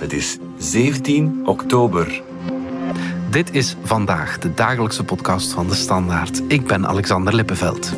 Het 0.00 0.12
is 0.12 0.38
17 0.58 1.42
oktober. 1.44 2.22
Dit 3.30 3.54
is 3.54 3.76
vandaag 3.82 4.38
de 4.38 4.54
dagelijkse 4.54 5.04
podcast 5.04 5.52
van 5.52 5.68
de 5.68 5.74
Standaard. 5.74 6.42
Ik 6.48 6.66
ben 6.66 6.86
Alexander 6.86 7.34
Lippenveld. 7.34 7.92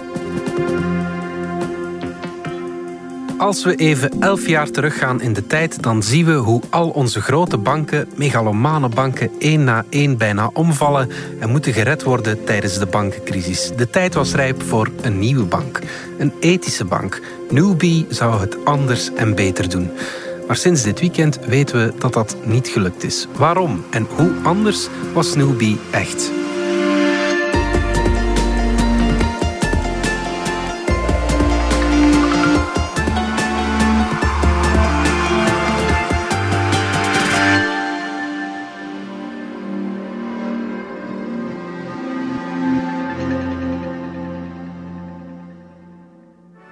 Als 3.39 3.65
we 3.65 3.75
even 3.75 4.21
elf 4.21 4.49
jaar 4.49 4.71
teruggaan 4.71 5.21
in 5.21 5.33
de 5.33 5.47
tijd, 5.47 5.83
dan 5.83 6.03
zien 6.03 6.25
we 6.25 6.33
hoe 6.33 6.63
al 6.71 6.89
onze 6.89 7.21
grote 7.21 7.59
banken, 7.59 8.09
megalomane 8.17 8.89
banken, 8.89 9.31
één 9.39 9.65
na 9.65 9.85
één 9.89 10.17
bijna 10.17 10.51
omvallen 10.53 11.09
en 11.41 11.51
moeten 11.51 11.73
gered 11.73 12.03
worden 12.03 12.45
tijdens 12.45 12.79
de 12.79 12.87
bankencrisis. 12.87 13.73
De 13.77 13.91
tijd 13.91 14.15
was 14.15 14.35
rijp 14.35 14.63
voor 14.63 14.91
een 15.03 15.19
nieuwe 15.19 15.45
bank, 15.45 15.79
een 16.19 16.33
ethische 16.41 16.85
bank. 16.85 17.21
Newbie 17.51 18.07
zou 18.09 18.41
het 18.41 18.65
anders 18.65 19.13
en 19.15 19.35
beter 19.35 19.69
doen. 19.69 19.91
Maar 20.53 20.61
sinds 20.61 20.83
dit 20.83 21.01
weekend 21.01 21.39
weten 21.39 21.87
we 21.87 21.99
dat 21.99 22.13
dat 22.13 22.37
niet 22.45 22.69
gelukt 22.69 23.03
is. 23.03 23.27
Waarom 23.37 23.85
en 23.91 24.07
hoe 24.17 24.33
anders 24.43 24.89
was 25.13 25.31
Snoopy 25.31 25.77
echt? 25.91 26.31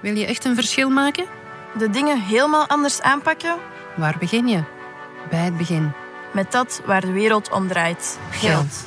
Wil 0.01 0.17
je 0.17 0.27
echt 0.27 0.45
een 0.45 0.55
verschil 0.55 0.91
maken? 0.91 1.25
De 1.79 1.91
dingen 1.91 2.21
helemaal 2.21 2.67
anders 2.67 3.01
aanpakken 3.01 3.70
Waar 3.97 4.17
begin 4.19 4.49
je? 4.49 4.65
Bij 5.31 5.45
het 5.45 5.57
begin. 5.57 5.93
met 6.33 6.53
dat 6.53 6.83
waar 6.87 7.01
de 7.01 7.13
wereld 7.13 7.51
om 7.51 7.69
draait: 7.69 8.19
geld. 8.31 8.85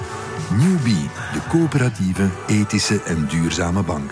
Newbie, 0.58 1.10
de 1.34 1.40
coöperatieve, 1.50 2.30
ethische 2.48 3.02
en 3.04 3.28
duurzame 3.28 3.84
bank. 3.84 4.12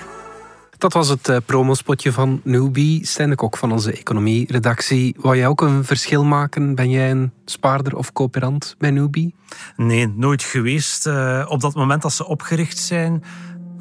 Dat 0.78 0.94
was 0.94 1.08
het 1.08 1.30
eh, 1.30 1.38
promospotje 1.46 2.12
van 2.12 2.42
Newbie. 2.44 3.06
Stijn 3.06 3.30
de 3.30 3.36
Kok 3.36 3.58
van 3.58 3.72
onze 3.72 3.92
economie-redactie. 3.92 5.16
Wou 5.20 5.38
jij 5.38 5.48
ook 5.48 5.62
een 5.62 5.84
verschil 5.84 6.24
maken? 6.24 6.76
Ben 6.76 6.90
jij 6.90 7.12
een 7.12 7.32
spaarder 7.46 7.96
of 7.96 8.14
coöperant 8.14 8.76
bij 8.78 8.92
Newbie? 8.92 9.36
Nee, 9.76 10.08
nooit 10.08 10.44
geweest. 10.44 11.08
Eh, 11.08 11.46
op 11.48 11.62
dat 11.62 11.76
moment 11.76 12.02
dat 12.02 12.14
ze 12.14 12.28
opgericht 12.28 12.78
zijn, 12.78 13.24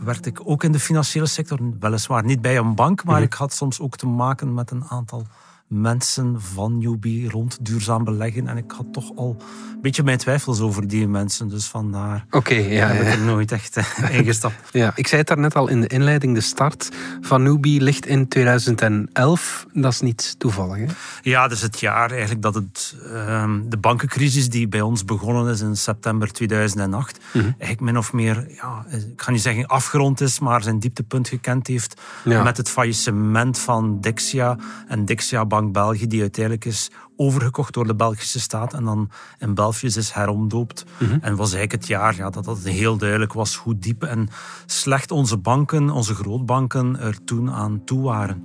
werd 0.04 0.26
ik 0.26 0.40
ook 0.44 0.64
in 0.64 0.72
de 0.72 0.80
financiële 0.80 1.26
sector. 1.26 1.58
Weliswaar 1.80 2.24
niet 2.24 2.40
bij 2.40 2.56
een 2.56 2.74
bank, 2.74 3.04
maar 3.04 3.22
ik 3.22 3.32
had 3.32 3.54
soms 3.54 3.80
ook 3.80 3.96
te 3.96 4.06
maken 4.06 4.54
met 4.54 4.70
een 4.70 4.84
aantal 4.88 5.26
mensen 5.74 6.40
van 6.40 6.78
Newbie 6.78 7.28
rond 7.30 7.58
duurzaam 7.62 8.04
beleggen. 8.04 8.48
En 8.48 8.56
ik 8.56 8.70
had 8.76 8.92
toch 8.92 9.10
al 9.16 9.36
een 9.74 9.80
beetje 9.80 10.02
mijn 10.02 10.18
twijfels 10.18 10.60
over 10.60 10.88
die 10.88 11.08
mensen. 11.08 11.48
Dus 11.48 11.66
vandaar 11.66 12.24
Oké, 12.30 12.54
ja, 12.54 12.86
heb 12.86 13.00
ik 13.00 13.06
ja. 13.06 13.12
er 13.12 13.18
nooit 13.24 13.52
echt 13.52 13.76
eh, 13.76 14.14
ingestapt. 14.18 14.54
ja. 14.72 14.92
Ik 14.94 15.06
zei 15.06 15.20
het 15.20 15.28
daarnet 15.28 15.54
al 15.56 15.68
in 15.68 15.80
de 15.80 15.86
inleiding. 15.86 16.34
De 16.34 16.40
start 16.40 16.88
van 17.20 17.42
Newbie 17.42 17.80
ligt 17.80 18.06
in 18.06 18.28
2011. 18.28 19.66
Dat 19.72 19.92
is 19.92 20.00
niet 20.00 20.34
toevallig, 20.38 20.76
hè? 20.76 20.86
Ja, 21.22 21.48
dus 21.48 21.60
het 21.60 21.80
jaar 21.80 22.10
eigenlijk 22.10 22.42
dat 22.42 22.54
het, 22.54 22.96
ehm, 23.14 23.60
de 23.68 23.76
bankencrisis 23.76 24.48
die 24.48 24.68
bij 24.68 24.80
ons 24.80 25.04
begonnen 25.04 25.52
is 25.52 25.60
in 25.60 25.76
september 25.76 26.32
2008, 26.32 27.18
eigenlijk 27.34 27.80
min 27.80 27.98
of 27.98 28.12
meer, 28.12 28.46
ja, 28.56 28.84
ik 28.90 29.22
ga 29.22 29.30
niet 29.30 29.42
zeggen 29.42 29.66
afgerond 29.66 30.20
is, 30.20 30.38
maar 30.38 30.62
zijn 30.62 30.78
dieptepunt 30.78 31.28
gekend 31.28 31.66
heeft 31.66 32.00
Ja. 32.24 32.42
met 32.42 32.56
het 32.56 32.68
faillissement 32.68 33.58
van 33.58 34.00
Dexia 34.00 34.56
en 34.88 35.04
Dexia 35.04 35.46
Bank 35.46 35.58
België, 35.72 36.06
die 36.06 36.20
uiteindelijk 36.20 36.64
is 36.64 36.90
overgekocht 37.16 37.74
door 37.74 37.86
de 37.86 37.94
Belgische 37.94 38.40
staat 38.40 38.74
en 38.74 38.84
dan 38.84 39.10
in 39.38 39.54
Belfius 39.54 39.96
is 39.96 40.10
heromdoopt. 40.12 40.84
En 41.20 41.36
was 41.36 41.52
eigenlijk 41.52 41.72
het 41.72 41.86
jaar 41.86 42.16
ja, 42.16 42.30
dat 42.30 42.46
het 42.46 42.64
heel 42.68 42.96
duidelijk 42.96 43.32
was 43.32 43.54
hoe 43.56 43.78
diep 43.78 44.02
en 44.02 44.28
slecht 44.66 45.10
onze 45.10 45.36
banken, 45.36 45.90
onze 45.90 46.14
grootbanken, 46.14 47.00
er 47.00 47.24
toen 47.24 47.50
aan 47.50 47.82
toe 47.84 48.02
waren. 48.02 48.44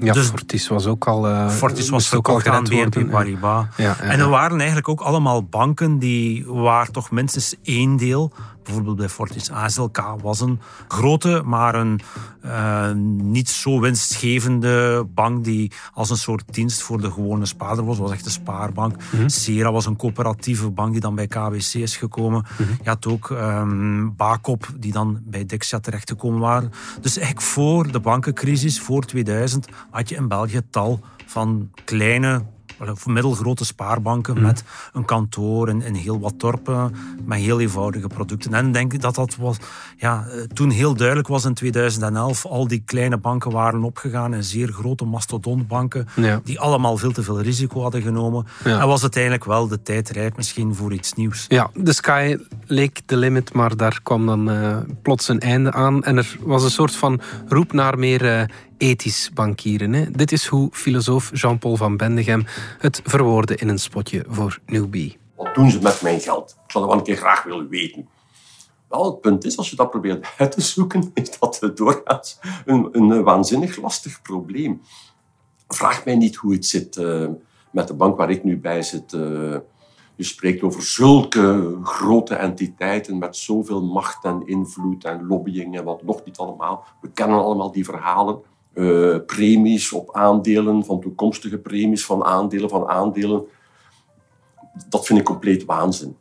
Ja, 0.00 0.12
Dus- 0.12 0.26
Fortis 0.28 0.68
was 0.68 0.86
ook 0.86 1.06
al... 1.06 1.28
eh, 1.28 1.48
Fortis 1.48 1.88
was 1.88 2.14
ook 2.14 2.28
al 2.28 2.42
aan 2.44 2.64
BNP. 2.64 3.10
Paribas. 3.10 3.64
Ja, 3.76 3.84
ja, 3.84 3.98
En 3.98 4.18
er 4.20 4.28
waren 4.28 4.56
eigenlijk 4.56 4.88
ook 4.88 5.00
allemaal 5.00 5.42
banken 5.44 5.98
die 5.98 6.44
waar 6.46 6.90
toch 6.90 7.10
minstens 7.10 7.54
één 7.62 7.96
deel, 7.96 8.32
bijvoorbeeld 8.64 8.96
bij 8.96 9.08
Fortis 9.08 9.50
ASLK, 9.50 10.16
was 10.22 10.40
een 10.40 10.60
grote, 10.88 11.42
maar 11.44 11.74
een 11.74 12.00
eh, 12.40 12.90
niet 13.16 13.48
zo 13.48 13.80
winstgevende 13.80 15.06
bank 15.14 15.44
die 15.44 15.72
als 15.92 16.10
een 16.10 16.16
soort 16.16 16.44
dienst 16.50 16.82
voor 16.82 17.00
de 17.00 17.10
gewone 17.10 17.46
spaarder 17.46 17.84
was. 17.84 17.98
was 17.98 18.10
echt 18.10 18.24
een 18.24 18.30
spaarbank. 18.30 18.96
Mhm. 19.12 19.28
Sera 19.28 19.72
was 19.72 19.86
een 19.86 19.96
coöperatieve 19.96 20.70
bank 20.70 20.92
die 20.92 21.00
dan 21.00 21.14
bij 21.14 21.26
KBC 21.26 21.74
is 21.74 21.96
gekomen. 21.96 22.44
Mhm. 22.58 22.70
Je 22.82 22.88
had 22.88 23.06
ook 23.06 23.30
ehm 23.30 24.08
Bakop, 24.16 24.66
die 24.76 24.92
dan 24.92 25.20
bij 25.24 25.46
Dexia 25.46 25.80
terechtgekomen 25.80 26.40
waren. 26.40 26.72
Dus 27.00 27.16
eigenlijk 27.16 27.46
voor 27.46 27.92
de 27.92 28.00
bankencrisis, 28.00 28.80
voor 28.80 29.04
2000, 29.04 29.66
had 29.90 30.08
je 30.08 30.14
in 30.14 30.28
België 30.28 30.60
tal 30.70 31.00
van 31.26 31.70
kleine 31.84 32.42
middelgrote 33.06 33.64
spaarbanken 33.64 34.42
met 34.42 34.64
een 34.92 35.04
kantoor 35.04 35.68
in, 35.68 35.82
in 35.82 35.94
heel 35.94 36.20
wat 36.20 36.34
dorpen 36.36 36.94
met 37.24 37.38
heel 37.38 37.60
eenvoudige 37.60 38.06
producten. 38.06 38.54
En 38.54 38.66
ik 38.66 38.72
denk 38.72 39.00
dat 39.00 39.14
dat 39.14 39.36
was, 39.36 39.56
ja, 39.96 40.26
eh, 40.26 40.40
toen 40.42 40.70
heel 40.70 40.94
duidelijk 40.94 41.28
was 41.28 41.44
in 41.44 41.54
2011, 41.54 42.46
al 42.46 42.68
die 42.68 42.82
kleine 42.84 43.16
banken 43.18 43.50
waren 43.50 43.82
opgegaan 43.84 44.34
in 44.34 44.44
zeer 44.44 44.68
grote 44.72 45.04
mastodontbanken, 45.04 46.06
Ja. 46.16 46.40
die 46.44 46.60
allemaal 46.60 46.96
veel 46.96 47.12
te 47.12 47.22
veel 47.22 47.40
risico 47.40 47.80
hadden 47.82 48.02
genomen. 48.02 48.46
Ja. 48.64 48.80
En 48.80 48.86
was 48.86 49.02
uiteindelijk 49.02 49.44
wel 49.44 49.68
de 49.68 49.82
tijd 49.82 50.10
rijp 50.10 50.36
misschien 50.36 50.74
voor 50.74 50.92
iets 50.92 51.12
nieuws. 51.12 51.44
Ja, 51.48 51.70
de 51.74 51.92
sky 51.92 52.36
leek 52.66 53.00
de 53.06 53.16
limit, 53.16 53.52
maar 53.52 53.76
daar 53.76 54.00
kwam 54.02 54.26
dan 54.26 54.50
eh, 54.50 54.76
plots 55.02 55.28
een 55.28 55.40
einde 55.40 55.72
aan. 55.72 56.02
En 56.04 56.16
er 56.16 56.36
was 56.40 56.64
een 56.64 56.70
soort 56.70 56.96
van 56.96 57.20
roep 57.48 57.72
naar 57.72 57.98
meer 57.98 58.38
eh, 58.38 58.44
ethisch 58.84 59.30
bankieren. 59.34 59.92
Hè. 59.92 60.10
Dit 60.10 60.32
is 60.32 60.46
hoe 60.46 60.68
filosoof 60.72 61.30
Jean-Paul 61.34 61.76
van 61.76 61.96
Bendegem 61.96 62.44
het 62.78 63.00
verwoordde 63.04 63.56
in 63.56 63.68
een 63.68 63.78
spotje 63.78 64.24
voor 64.28 64.58
Newbie. 64.66 65.16
Wat 65.36 65.54
doen 65.54 65.70
ze 65.70 65.78
met 65.82 66.02
mijn 66.02 66.20
geld? 66.20 66.50
Ik 66.50 66.70
zou 66.70 66.84
dat 66.84 66.92
wel 66.92 66.94
een 66.94 67.02
keer 67.04 67.16
graag 67.16 67.42
willen 67.42 67.68
weten. 67.68 68.08
Wel, 68.88 69.04
het 69.04 69.20
punt 69.20 69.44
is, 69.44 69.56
als 69.56 69.70
je 69.70 69.76
dat 69.76 69.90
probeert 69.90 70.26
uit 70.38 70.52
te 70.52 70.60
zoeken, 70.60 71.10
is 71.14 71.38
dat 71.38 71.70
doorgaans 71.74 72.38
een, 72.64 72.88
een 72.92 73.22
waanzinnig 73.22 73.76
lastig 73.76 74.22
probleem. 74.22 74.80
Vraag 75.68 76.04
mij 76.04 76.16
niet 76.16 76.36
hoe 76.36 76.52
het 76.52 76.66
zit 76.66 76.96
eh, 76.96 77.26
met 77.70 77.88
de 77.88 77.94
bank 77.94 78.16
waar 78.16 78.30
ik 78.30 78.44
nu 78.44 78.58
bij 78.58 78.82
zit. 78.82 79.12
eh. 79.12 79.20
je 80.16 80.24
spreekt 80.24 80.62
over 80.62 80.82
zulke 80.82 81.78
grote 81.82 82.34
entiteiten 82.34 83.18
met 83.18 83.36
zoveel 83.36 83.82
macht 83.82 84.24
en 84.24 84.46
invloed 84.46 85.04
en 85.04 85.26
lobbying 85.26 85.76
en 85.76 85.84
wat 85.84 86.02
nog 86.02 86.24
niet 86.24 86.36
allemaal. 86.36 86.84
We 87.00 87.10
kennen 87.10 87.38
allemaal 87.38 87.72
die 87.72 87.84
verhalen. 87.84 88.42
Eh, 88.74 89.16
premies 89.26 89.92
op 89.92 90.14
aandelen, 90.14 90.84
van 90.84 91.00
toekomstige 91.00 91.58
premies 91.58 92.04
van 92.04 92.24
aandelen, 92.24 92.68
van 92.68 92.88
aandelen 92.88 93.46
dat 94.88 95.06
vind 95.06 95.18
ik 95.18 95.24
compleet 95.24 95.64
waanzin. 95.64 96.16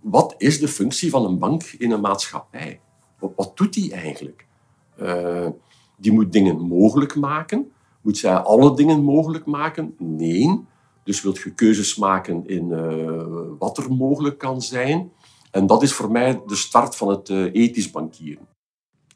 Wat 0.00 0.34
is 0.38 0.60
de 0.60 0.68
functie 0.68 1.10
van 1.10 1.24
een 1.24 1.38
bank 1.38 1.62
in 1.62 1.90
een 1.90 2.00
maatschappij? 2.00 2.80
Wat, 3.18 3.32
wat 3.36 3.56
doet 3.56 3.72
die 3.72 3.92
eigenlijk? 3.92 4.46
Eh, 4.96 5.48
die 5.96 6.12
moet 6.12 6.32
dingen 6.32 6.60
mogelijk 6.60 7.14
maken. 7.14 7.72
Moet 8.00 8.18
zij 8.18 8.34
alle 8.34 8.76
dingen 8.76 9.02
mogelijk 9.02 9.46
maken? 9.46 9.94
Nee. 9.98 10.64
Dus 11.04 11.22
wilt 11.22 11.38
je 11.38 11.54
keuzes 11.54 11.96
maken 11.96 12.46
in 12.46 12.72
eh, 12.72 13.56
wat 13.58 13.78
er 13.78 13.92
mogelijk 13.92 14.38
kan 14.38 14.62
zijn. 14.62 15.12
En 15.50 15.66
dat 15.66 15.82
is 15.82 15.92
voor 15.92 16.10
mij 16.10 16.42
de 16.46 16.56
start 16.56 16.96
van 16.96 17.08
het 17.08 17.28
ethisch 17.28 17.90
bankieren. 17.90 18.46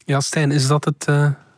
Ja, 0.05 0.21
Stijn, 0.21 0.51
is 0.51 0.67
dat 0.67 0.85
het 0.85 1.07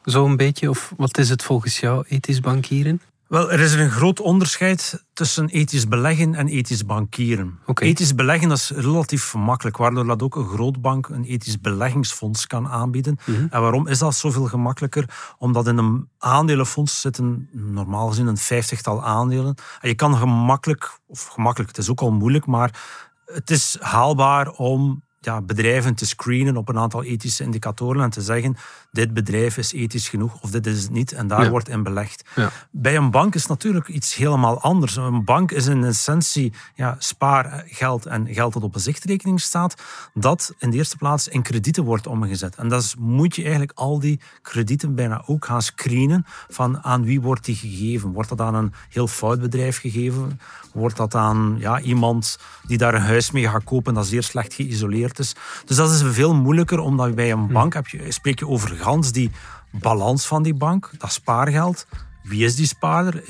zo'n 0.04 0.36
beetje? 0.36 0.70
Of 0.70 0.92
wat 0.96 1.18
is 1.18 1.28
het 1.28 1.42
volgens 1.42 1.80
jou, 1.80 2.04
ethisch 2.08 2.40
bankieren? 2.40 3.00
Wel, 3.30 3.52
er 3.52 3.60
is 3.60 3.74
een 3.74 3.90
groot 3.90 4.20
onderscheid 4.20 5.04
tussen 5.12 5.48
ethisch 5.48 5.88
beleggen 5.88 6.34
en 6.34 6.48
ethisch 6.48 6.86
bankieren. 6.86 7.58
Ethisch 7.74 8.14
beleggen 8.14 8.48
dat 8.48 8.58
is 8.58 8.70
relatief 8.70 9.34
makkelijk, 9.34 9.76
waardoor 9.76 10.06
dat 10.06 10.22
ook 10.22 10.36
een 10.36 10.48
grootbank 10.48 11.08
een 11.08 11.24
ethisch 11.24 11.60
beleggingsfonds 11.60 12.47
kan 12.47 12.68
aanbieden. 12.68 13.18
En 13.50 13.60
waarom 13.60 13.86
is 13.86 13.98
dat 13.98 14.14
zoveel 14.14 14.44
gemakkelijker? 14.44 15.34
Omdat 15.38 15.66
in 15.66 15.78
een 15.78 16.08
aandelenfonds 16.18 17.00
zitten 17.00 17.48
normaal 17.53 18.08
gezien 18.08 18.26
een 18.26 18.36
vijftigtal 18.36 19.04
aandelen. 19.04 19.54
En 19.80 19.88
je 19.88 19.94
kan 19.94 20.16
gemakkelijk, 20.16 20.98
of 21.06 21.26
gemakkelijk, 21.26 21.70
het 21.70 21.78
is 21.78 21.91
ook 21.91 22.00
al 22.00 22.12
moeilijk, 22.12 22.46
maar 22.46 22.80
het 23.26 23.50
is 23.50 23.76
haalbaar 23.80 24.50
om 24.50 25.03
ja, 25.20 25.40
bedrijven 25.40 25.94
te 25.94 26.06
screenen 26.06 26.56
op 26.56 26.68
een 26.68 26.78
aantal 26.78 27.02
ethische 27.02 27.44
indicatoren 27.44 28.02
en 28.02 28.10
te 28.10 28.20
zeggen 28.20 28.56
dit 28.90 29.14
bedrijf 29.14 29.56
is 29.56 29.72
ethisch 29.72 30.08
genoeg 30.08 30.42
of 30.42 30.50
dit 30.50 30.66
is 30.66 30.82
het 30.82 30.90
niet 30.90 31.12
en 31.12 31.26
daar 31.26 31.42
Ja. 31.44 31.50
wordt 31.50 31.68
in 31.68 31.82
belegd. 31.82 32.24
Ja. 32.34 32.50
Bij 32.70 32.96
een 32.96 33.10
bank 33.10 33.34
is 33.34 33.46
natuurlijk 33.46 33.88
iets 33.88 34.14
helemaal 34.14 34.60
anders. 34.60 34.96
Een 34.96 35.24
bank 35.24 35.50
is 35.50 35.66
in 35.66 35.84
essentie 35.84 36.52
ja, 36.74 36.96
spaargeld 36.98 38.06
en 38.06 38.26
geld 38.34 38.52
dat 38.52 38.62
op 38.62 38.74
een 38.74 38.80
zichtrekening 38.80 39.40
staat, 39.40 39.82
dat 40.14 40.54
in 40.58 40.70
de 40.70 40.76
eerste 40.76 40.96
plaats 40.96 41.28
in 41.28 41.42
kredieten 41.42 41.84
wordt 41.84 42.06
omgezet. 42.06 42.56
En 42.56 42.68
dat 42.68 42.82
is, 42.82 42.94
moet 42.98 43.36
je 43.36 43.42
eigenlijk 43.42 43.72
al 43.74 43.98
die 43.98 44.20
kredieten 44.42 44.94
bijna 44.94 45.22
ook 45.26 45.44
gaan 45.44 45.62
screenen 45.62 46.24
van 46.48 46.82
aan 46.82 47.04
wie 47.04 47.20
wordt 47.20 47.44
die 47.44 47.54
gegeven. 47.56 48.12
Wordt 48.12 48.28
dat 48.28 48.40
aan 48.40 48.54
een 48.54 48.72
heel 48.88 49.06
fout 49.08 49.40
bedrijf 49.40 49.80
gegeven? 49.80 50.40
Wordt 50.72 50.96
dat 50.96 51.14
aan 51.14 51.56
ja, 51.58 51.80
iemand 51.80 52.38
die 52.66 52.78
daar 52.78 52.94
een 52.94 53.00
huis 53.00 53.30
mee 53.30 53.48
gaat 53.48 53.64
kopen 53.64 53.94
dat 53.94 54.06
zeer 54.06 54.22
slecht 54.22 54.54
geïsoleerd 54.54 55.18
is? 55.18 55.34
Dus 55.64 55.76
dat 55.76 55.90
is 55.90 56.02
veel 56.04 56.34
moeilijker, 56.34 56.78
omdat 56.78 57.14
bij 57.14 57.30
een 57.30 57.46
bank 57.46 57.74
heb 57.74 57.86
je, 57.86 58.12
spreek 58.12 58.38
je 58.38 58.48
over 58.48 58.68
gans 58.76 59.12
die 59.12 59.30
balans 59.70 60.26
van 60.26 60.42
die 60.42 60.54
bank, 60.54 60.90
dat 60.98 61.12
spaargeld. 61.12 61.86
Wie 62.22 62.44
is 62.44 62.56
die 62.56 62.66
spaarder? 62.66 63.22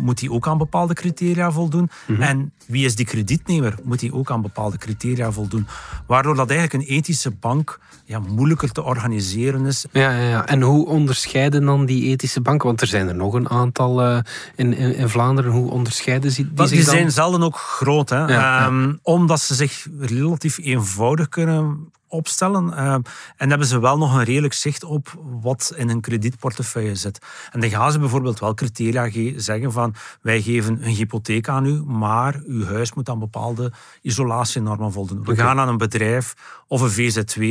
Moet 0.00 0.18
die 0.18 0.32
ook 0.32 0.46
aan 0.46 0.58
bepaalde 0.58 0.94
criteria 0.94 1.50
voldoen? 1.50 1.90
En 2.18 2.52
wie 2.66 2.84
is 2.84 2.94
die 2.94 3.06
kredietnemer? 3.06 3.74
Moet 3.82 4.00
die 4.00 4.14
ook 4.14 4.30
aan 4.30 4.42
bepaalde 4.42 4.78
criteria 4.78 5.32
voldoen? 5.32 5.66
Waardoor 6.06 6.34
dat 6.34 6.50
eigenlijk 6.50 6.82
een 6.82 6.96
ethische 6.96 7.30
bank 7.30 7.80
ja, 8.04 8.18
moeilijker 8.18 8.72
te 8.72 8.82
organiseren 8.82 9.66
is. 9.66 9.84
Ja, 9.92 10.10
ja, 10.10 10.28
ja. 10.28 10.46
En 10.46 10.62
hoe 10.62 10.86
onderscheiden 10.86 11.64
dan 11.64 11.86
die 11.86 12.04
ethische 12.04 12.40
banken? 12.40 12.66
Want 12.66 12.80
er 12.80 12.86
zijn 12.86 13.08
er 13.08 13.14
nog 13.14 13.34
een 13.34 13.48
aantal 13.48 14.02
eh, 14.02 14.18
in, 14.56 14.74
in, 14.74 14.94
in 14.94 15.08
Vlaanderen. 15.08 15.52
Hoe 15.52 15.70
onderscheiden 15.70 16.30
ze 16.30 16.42
die, 16.42 16.54
Die, 16.54 16.66
zich 16.66 16.84
dan? 16.84 16.94
zijn 16.94 17.10
zelden 17.10 17.42
ook 17.42 17.56
groot, 17.56 18.08
hè? 18.08 18.24
ja. 18.24 18.66
Ehm, 18.66 18.94
omdat 19.02 19.40
ze 19.40 19.54
zich 19.54 19.86
relatief 19.98 20.58
eenvoudig 20.58 21.28
kunnen 21.28 21.90
opstellen. 22.10 22.76
Ehm, 22.76 23.00
en 23.36 23.48
hebben 23.48 23.66
ze 23.66 23.80
wel 23.80 23.98
nog 23.98 24.14
een 24.14 24.24
redelijk 24.24 24.54
zicht 24.54 24.84
op 24.84 25.14
wat 25.40 25.72
in 25.76 25.88
een 25.88 26.00
kredietportefeuille 26.00 26.94
zit. 26.94 27.18
En 27.52 27.60
dan 27.60 27.70
gaan 27.70 27.92
ze 27.92 27.98
bijvoorbeeld 27.98 28.38
wel 28.40 28.54
criteria 28.54 29.10
ge- 29.10 29.34
zeggen 29.36 29.72
van 29.72 29.94
wij 30.22 30.42
geven 30.42 30.74
een 30.86 30.94
hypotheek 30.94 31.48
aan 31.48 31.66
u, 31.66 31.82
maar 31.82 32.40
uw 32.46 32.64
huis 32.64 32.92
moet 32.94 33.08
aan 33.08 33.18
bepaalde 33.18 33.72
isolatienormen 34.02 34.92
voldoen. 34.92 35.24
We 35.24 35.36
gaan 35.36 35.58
aan 35.58 35.68
een 35.68 35.76
bedrijf 35.78 36.34
of 36.66 36.80
een 36.80 36.90
VZW 36.90 37.42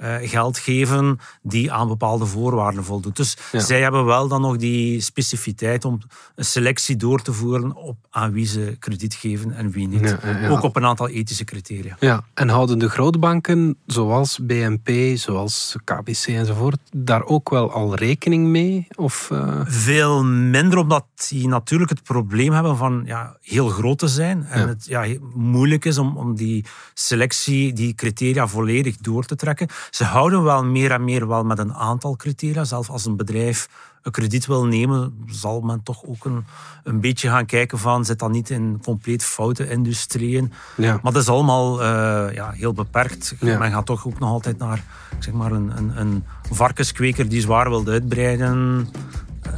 eh, 0.00 0.16
geld 0.22 0.58
geven 0.58 1.18
die 1.42 1.72
aan 1.72 1.88
bepaalde 1.88 2.26
voorwaarden 2.26 2.84
voldoet. 2.84 3.16
Dus 3.16 3.36
Ja. 3.52 3.60
zij 3.60 3.80
hebben 3.82 4.04
wel 4.04 4.28
dan 4.28 4.40
nog 4.40 4.56
die 4.56 5.00
specificiteit 5.00 5.84
om 5.84 5.98
een 6.34 6.44
selectie 6.44 6.96
door 6.96 7.22
te 7.22 7.32
voeren 7.32 7.74
op 7.76 7.96
aan 8.10 8.32
wie 8.32 8.46
ze 8.46 8.76
krediet 8.78 9.14
geven 9.14 9.52
en 9.52 9.70
wie 9.70 9.88
niet. 9.88 10.00
Ja, 10.00 10.18
ja, 10.22 10.38
ja. 10.38 10.48
Ook 10.48 10.62
op 10.62 10.76
een 10.76 10.84
aantal 10.84 11.08
ethische 11.08 11.44
criteria. 11.44 11.96
Ja, 12.00 12.24
en 12.34 12.48
houden 12.48 12.78
de 12.78 12.88
grote 12.88 13.18
banken, 13.18 13.76
zoals 13.86 14.38
BNP, 14.42 15.16
zoals 15.16 15.76
KBC 15.84 16.26
enzovoort, 16.26 16.78
daar 16.96 17.24
ook 17.24 17.50
wel 17.50 17.72
al 17.72 17.94
rekening 17.94 18.46
mee? 18.46 18.86
Of, 18.96 19.30
eh, 19.30 19.60
Veel 19.64 20.24
minder, 20.24 20.78
omdat 20.78 21.04
die 21.28 21.48
natuurlijk 21.48 21.90
het 21.90 22.02
probleem 22.02 22.52
hebben 22.52 22.76
van 22.76 23.02
ja, 23.06 23.36
heel 23.40 23.68
groot 23.68 23.98
te 23.98 24.08
zijn. 24.08 24.44
En 24.44 24.68
het 24.68 24.84
ja, 24.86 25.06
moeilijk 25.34 25.84
is 25.84 25.98
om, 25.98 26.16
om 26.16 26.34
die 26.36 26.64
selectie, 26.94 27.72
die 27.72 27.94
criteria 27.94 28.46
volledig 28.46 28.96
door 28.96 29.24
te 29.24 29.36
trekken. 29.36 29.68
Ze 29.90 30.04
houden 30.04 30.42
wel 30.42 30.64
meer 30.64 30.90
en 30.90 31.04
meer 31.04 31.28
wel 31.28 31.44
met 31.44 31.58
een 31.58 31.74
aantal 31.74 32.16
criteria. 32.16 32.64
Zelfs 32.64 32.88
als 32.88 33.04
een 33.04 33.16
bedrijf 33.16 33.68
een 34.02 34.12
krediet 34.12 34.46
wil 34.46 34.66
nemen, 34.66 35.24
zal 35.26 35.60
men 35.60 35.82
toch 35.82 36.04
ook 36.04 36.24
een, 36.24 36.44
een 36.84 37.00
beetje 37.00 37.28
gaan 37.28 37.46
kijken 37.46 37.78
van, 37.78 38.04
zit 38.04 38.18
dat 38.18 38.30
niet 38.30 38.50
in 38.50 38.80
compleet 38.84 39.24
foute 39.24 39.68
industrieën? 39.68 40.52
ja. 40.76 41.00
Maar 41.02 41.12
dat 41.12 41.22
is 41.22 41.28
allemaal 41.28 41.82
eh, 41.82 42.34
ja, 42.34 42.50
heel 42.50 42.72
beperkt. 42.72 43.34
Ja. 43.40 43.58
Men 43.58 43.70
gaat 43.70 43.86
toch 43.86 44.06
ook 44.06 44.18
nog 44.18 44.30
altijd 44.30 44.58
naar 44.58 44.84
zeg 45.18 45.34
maar, 45.34 45.52
een, 45.52 45.72
een, 45.76 46.00
een 46.00 46.24
varkenskweker 46.50 47.28
die 47.28 47.40
zwaar 47.40 47.68
wil 47.68 47.86
uitbreiden 47.86 48.88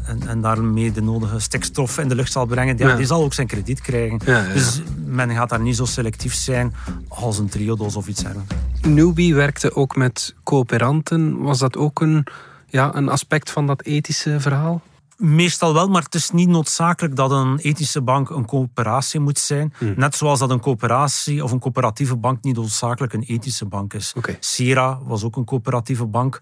en, 0.07 0.29
en 0.29 0.41
daarmee 0.41 0.93
de 0.93 1.03
nodige 1.03 1.39
stikstof 1.39 1.99
in 1.99 2.09
de 2.09 2.15
lucht 2.15 2.33
zal 2.33 2.47
brengen. 2.47 2.79
Ja, 2.79 2.89
Ja. 2.89 2.97
Die 2.97 3.07
zal 3.07 3.23
ook 3.23 3.35
zijn 3.35 3.47
krediet 3.47 3.81
krijgen. 3.81 4.21
Ja, 4.25 4.39
ja, 4.39 4.47
ja. 4.47 4.53
Dus 4.53 4.83
men 5.05 5.31
gaat 5.31 5.49
daar 5.49 5.61
niet 5.61 5.77
zo 5.77 5.85
selectief 5.85 6.35
zijn 6.35 6.75
als 7.09 7.39
een 7.39 7.49
triodos 7.49 7.97
of 7.97 8.09
iets 8.09 8.23
dergelijks. 8.23 8.55
Newbie 8.81 9.35
werkte 9.35 9.75
ook 9.77 9.97
met 9.97 10.35
coöperanten. 10.43 11.39
Was 11.39 11.59
dat 11.59 11.77
ook 11.77 12.01
een, 12.01 12.27
ja, 12.67 12.95
een 12.95 13.09
aspect 13.09 13.51
van 13.51 13.67
dat 13.67 13.83
ethische 13.83 14.41
verhaal? 14.41 14.83
Meestal 15.17 15.75
wel, 15.75 15.89
maar 15.89 16.03
het 16.03 16.15
is 16.15 16.31
niet 16.31 16.49
noodzakelijk 16.49 17.17
dat 17.17 17.31
een 17.31 17.59
ethische 17.59 18.03
bank 18.03 18.31
een 18.31 18.47
coöperatie 18.47 19.21
moet 19.21 19.39
zijn. 19.39 19.75
Hmm. 19.79 19.95
Net 19.97 20.17
zoals 20.17 20.39
dat 20.39 20.51
een 20.51 20.61
coöperatie 20.61 21.45
of 21.45 21.53
een 21.53 21.59
coöperatieve 21.59 22.17
bank 22.17 22.43
niet 22.43 22.57
noodzakelijk 22.57 23.13
een 23.13 23.23
ethische 23.23 23.67
bank 23.67 23.95
is. 23.95 24.13
Oké. 24.17 24.37
Sera 24.41 24.99
was 25.05 25.25
ook 25.25 25.37
een 25.37 25.45
coöperatieve 25.45 26.07
bank. 26.07 26.41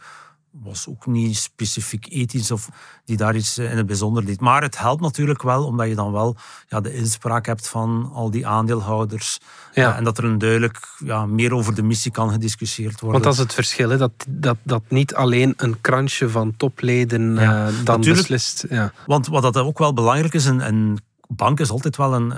Was 0.52 0.86
ook 0.88 1.06
niet 1.06 1.36
specifiek 1.36 2.06
ethisch 2.10 2.50
of 2.50 2.68
die 3.04 3.16
daar 3.16 3.36
iets 3.36 3.58
eh, 3.58 3.70
in 3.70 3.76
het 3.76 3.86
bijzonder 3.86 4.24
deed. 4.24 4.40
Maar 4.40 4.62
het 4.62 4.78
helpt 4.78 5.00
natuurlijk 5.00 5.42
wel, 5.42 5.64
omdat 5.64 5.88
je 5.88 5.94
dan 5.94 6.12
wel 6.12 6.36
ja, 6.68 6.80
de 6.80 6.94
inspraak 6.94 7.46
hebt 7.46 7.68
van 7.68 8.10
al 8.14 8.30
die 8.30 8.46
aandeelhouders. 8.46 9.38
Ja. 9.72 9.90
Eh, 9.90 9.96
en 9.96 10.04
dat 10.04 10.18
er 10.18 10.24
een 10.24 10.38
duidelijk 10.38 10.78
ja, 11.04 11.26
meer 11.26 11.54
over 11.54 11.74
de 11.74 11.82
missie 11.82 12.10
kan 12.10 12.30
gediscussieerd 12.30 13.00
worden. 13.00 13.10
Want 13.10 13.24
dat 13.24 13.32
is 13.32 13.38
het 13.38 13.54
verschil, 13.54 13.90
hè? 13.90 13.96
Dat, 13.96 14.12
dat, 14.28 14.56
dat 14.62 14.82
niet 14.88 15.14
alleen 15.14 15.54
een 15.56 15.80
krantje 15.80 16.28
van 16.28 16.56
topleden 16.56 17.34
Ja, 17.34 17.66
eh, 17.66 17.74
dan 17.84 18.00
beslist. 18.00 18.64
Ja. 18.68 18.92
Want 19.06 19.26
wat 19.26 19.42
dat 19.42 19.56
ook 19.56 19.78
wel 19.78 19.92
belangrijk 19.94 20.34
is, 20.34 20.44
een, 20.44 20.98
bank 21.28 21.60
is 21.60 21.70
altijd 21.70 21.96
wel 21.96 22.14
een, 22.14 22.32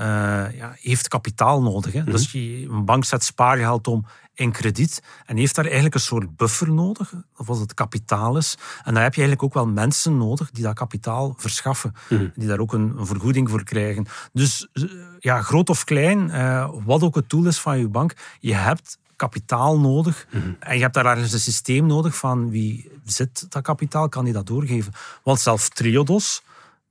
ja, 0.57 0.77
heeft 0.81 1.09
kapitaal 1.09 1.63
nodig. 1.63 1.93
Hè? 1.93 2.05
Dus 2.05 2.33
je, 2.33 2.67
een 2.71 2.85
bank 2.85 3.05
zet 3.05 3.25
spaargeld 3.25 3.87
om 3.87 4.05
in 4.35 4.53
krediet 4.53 5.03
en 5.27 5.37
heeft 5.37 5.55
daar 5.55 5.65
eigenlijk 5.65 5.95
een 5.95 6.01
soort 6.01 6.37
buffer 6.37 6.73
nodig, 6.73 7.13
of 7.37 7.49
als 7.49 7.59
het 7.59 7.75
kapitaal 7.75 8.37
is. 8.37 8.57
En 8.85 8.95
dan 8.95 9.03
heb 9.03 9.15
je 9.15 9.21
eigenlijk 9.21 9.43
ook 9.43 9.65
wel 9.65 9.73
mensen 9.73 10.17
nodig 10.17 10.51
die 10.51 10.65
dat 10.65 10.75
kapitaal 10.75 11.35
verschaffen, 11.37 11.95
die 12.35 12.49
daar 12.49 12.59
ook 12.59 12.73
een, 12.73 12.95
een 12.99 13.07
vergoeding 13.07 13.51
voor 13.51 13.65
krijgen. 13.65 14.07
Dus 14.33 14.69
eh, 14.73 14.85
ja, 15.19 15.43
groot 15.43 15.71
of 15.71 15.85
klein, 15.85 16.31
eh, 16.31 16.71
wat 16.85 17.03
ook 17.03 17.15
het 17.15 17.31
doel 17.31 17.47
is 17.47 17.59
van 17.59 17.79
je 17.79 17.89
bank, 17.89 18.15
je 18.41 18.55
hebt 18.55 18.99
kapitaal 19.17 19.81
nodig. 19.81 20.27
En 20.59 20.75
je 20.77 20.83
hebt 20.83 20.95
daar 20.95 21.07
ergens 21.07 21.33
een 21.33 21.41
systeem 21.41 21.87
nodig 21.87 22.17
van 22.17 22.51
wie 22.51 22.91
zit 23.05 23.47
dat 23.49 23.63
kapitaal, 23.63 24.09
kan 24.09 24.25
die 24.25 24.33
dat 24.33 24.47
doorgeven. 24.47 24.93
Want 25.23 25.41
zelf 25.41 25.69
Triodos, 25.69 26.43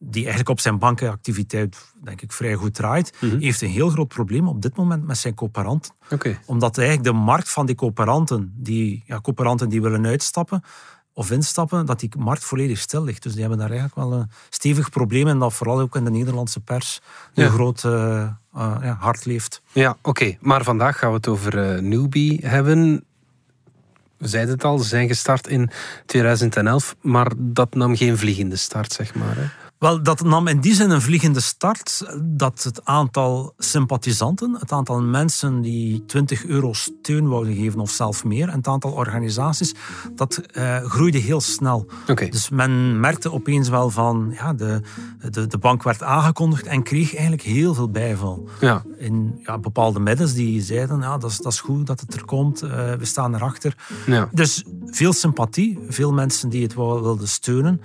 die 0.03 0.21
eigenlijk 0.21 0.49
op 0.49 0.59
zijn 0.59 0.79
bankenactiviteit 0.79 1.77
denk 2.03 2.21
ik 2.21 2.31
vrij 2.31 2.53
goed 2.53 2.73
draait, 2.73 3.13
heeft 3.39 3.61
een 3.61 3.69
heel 3.69 3.89
groot 3.89 4.07
probleem 4.07 4.47
op 4.47 4.61
dit 4.61 4.75
moment 4.75 5.07
met 5.07 5.17
zijn 5.17 5.33
coöperanten. 5.33 5.93
Oké. 6.09 6.39
Omdat 6.45 6.77
eigenlijk 6.77 7.07
de 7.07 7.13
markt 7.13 7.49
van 7.49 7.65
die 7.65 7.75
coöperanten, 7.75 8.53
die 8.55 9.03
ja, 9.05 9.19
coöperanten 9.21 9.69
die 9.69 9.81
willen 9.81 10.05
uitstappen 10.05 10.63
of 11.13 11.31
instappen, 11.31 11.85
dat 11.85 11.99
die 11.99 12.09
markt 12.17 12.43
volledig 12.43 12.79
stil 12.79 13.03
ligt. 13.03 13.23
Dus 13.23 13.31
die 13.31 13.41
hebben 13.41 13.59
daar 13.59 13.69
eigenlijk 13.71 14.09
wel 14.09 14.19
een 14.19 14.29
stevig 14.49 14.89
probleem 14.89 15.27
en 15.27 15.39
dat 15.39 15.53
vooral 15.53 15.79
ook 15.79 15.95
in 15.95 16.03
de 16.03 16.11
Nederlandse 16.11 16.59
pers 16.59 17.01
Ja. 17.33 17.45
een 17.45 17.51
groot 17.51 17.83
eh, 17.83 18.21
eh, 18.21 18.31
ja, 18.81 18.97
hart 18.99 19.25
leeft. 19.25 19.61
Ja, 19.71 19.97
oké. 20.01 20.37
Maar 20.39 20.63
vandaag 20.63 20.97
gaan 20.97 21.09
we 21.09 21.15
het 21.15 21.27
over 21.27 21.73
eh, 21.73 21.81
Newbie 21.81 22.47
hebben. 22.47 23.03
We 24.17 24.27
zeiden 24.27 24.53
het 24.53 24.63
al, 24.63 24.77
ze 24.77 24.87
zijn 24.87 25.07
gestart 25.07 25.47
in 25.47 25.69
2011, 26.05 26.95
maar 27.01 27.31
dat 27.37 27.73
nam 27.73 27.95
geen 27.95 28.17
vliegende 28.17 28.55
start, 28.55 28.93
zeg 28.93 29.15
maar. 29.15 29.35
Hè? 29.35 29.45
Wel, 29.81 30.03
dat 30.03 30.23
nam 30.23 30.47
in 30.47 30.59
die 30.59 30.73
zin 30.73 30.89
een 30.89 31.01
vliegende 31.01 31.39
start 31.39 32.05
dat 32.23 32.63
het 32.63 32.85
aantal 32.85 33.53
sympathisanten, 33.57 34.57
het 34.59 34.71
aantal 34.71 35.01
mensen 35.01 35.61
die 35.61 36.05
20 36.05 36.45
euro 36.45 36.73
steun 36.73 37.27
wouden 37.27 37.55
geven 37.55 37.79
of 37.79 37.89
zelfs 37.89 38.23
meer, 38.23 38.49
en 38.49 38.57
het 38.57 38.67
aantal 38.67 38.91
organisaties, 38.91 39.73
dat 40.15 40.37
eh, 40.37 40.77
groeide 40.77 41.17
heel 41.17 41.41
snel. 41.41 41.85
Dus 42.29 42.49
men 42.49 42.99
merkte 42.99 43.31
opeens 43.31 43.69
wel 43.69 43.89
van, 43.89 44.31
ja, 44.35 44.53
de, 44.53 44.81
de, 45.29 45.47
de 45.47 45.57
bank 45.57 45.83
werd 45.83 46.03
aangekondigd 46.03 46.65
en 46.65 46.83
kreeg 46.83 47.11
eigenlijk 47.13 47.43
heel 47.43 47.73
veel 47.73 47.89
bijval. 47.89 48.49
Ja. 48.59 48.83
In 48.97 49.39
ja, 49.43 49.57
bepaalde 49.57 49.99
middens 49.99 50.33
die 50.33 50.61
zeiden, 50.61 50.99
ja, 50.99 51.17
dat 51.17 51.31
is, 51.31 51.37
dat 51.37 51.51
is 51.51 51.59
goed 51.59 51.87
dat 51.87 51.99
het 51.99 52.13
er 52.13 52.25
komt, 52.25 52.61
eh, 52.61 52.69
we 52.93 53.05
staan 53.05 53.35
erachter. 53.35 53.75
Ja. 54.05 54.29
Dus 54.31 54.63
veel 54.85 55.13
sympathie, 55.13 55.79
veel 55.87 56.13
mensen 56.13 56.49
die 56.49 56.63
het 56.63 56.73
wilden 56.73 57.27
steunen. 57.27 57.81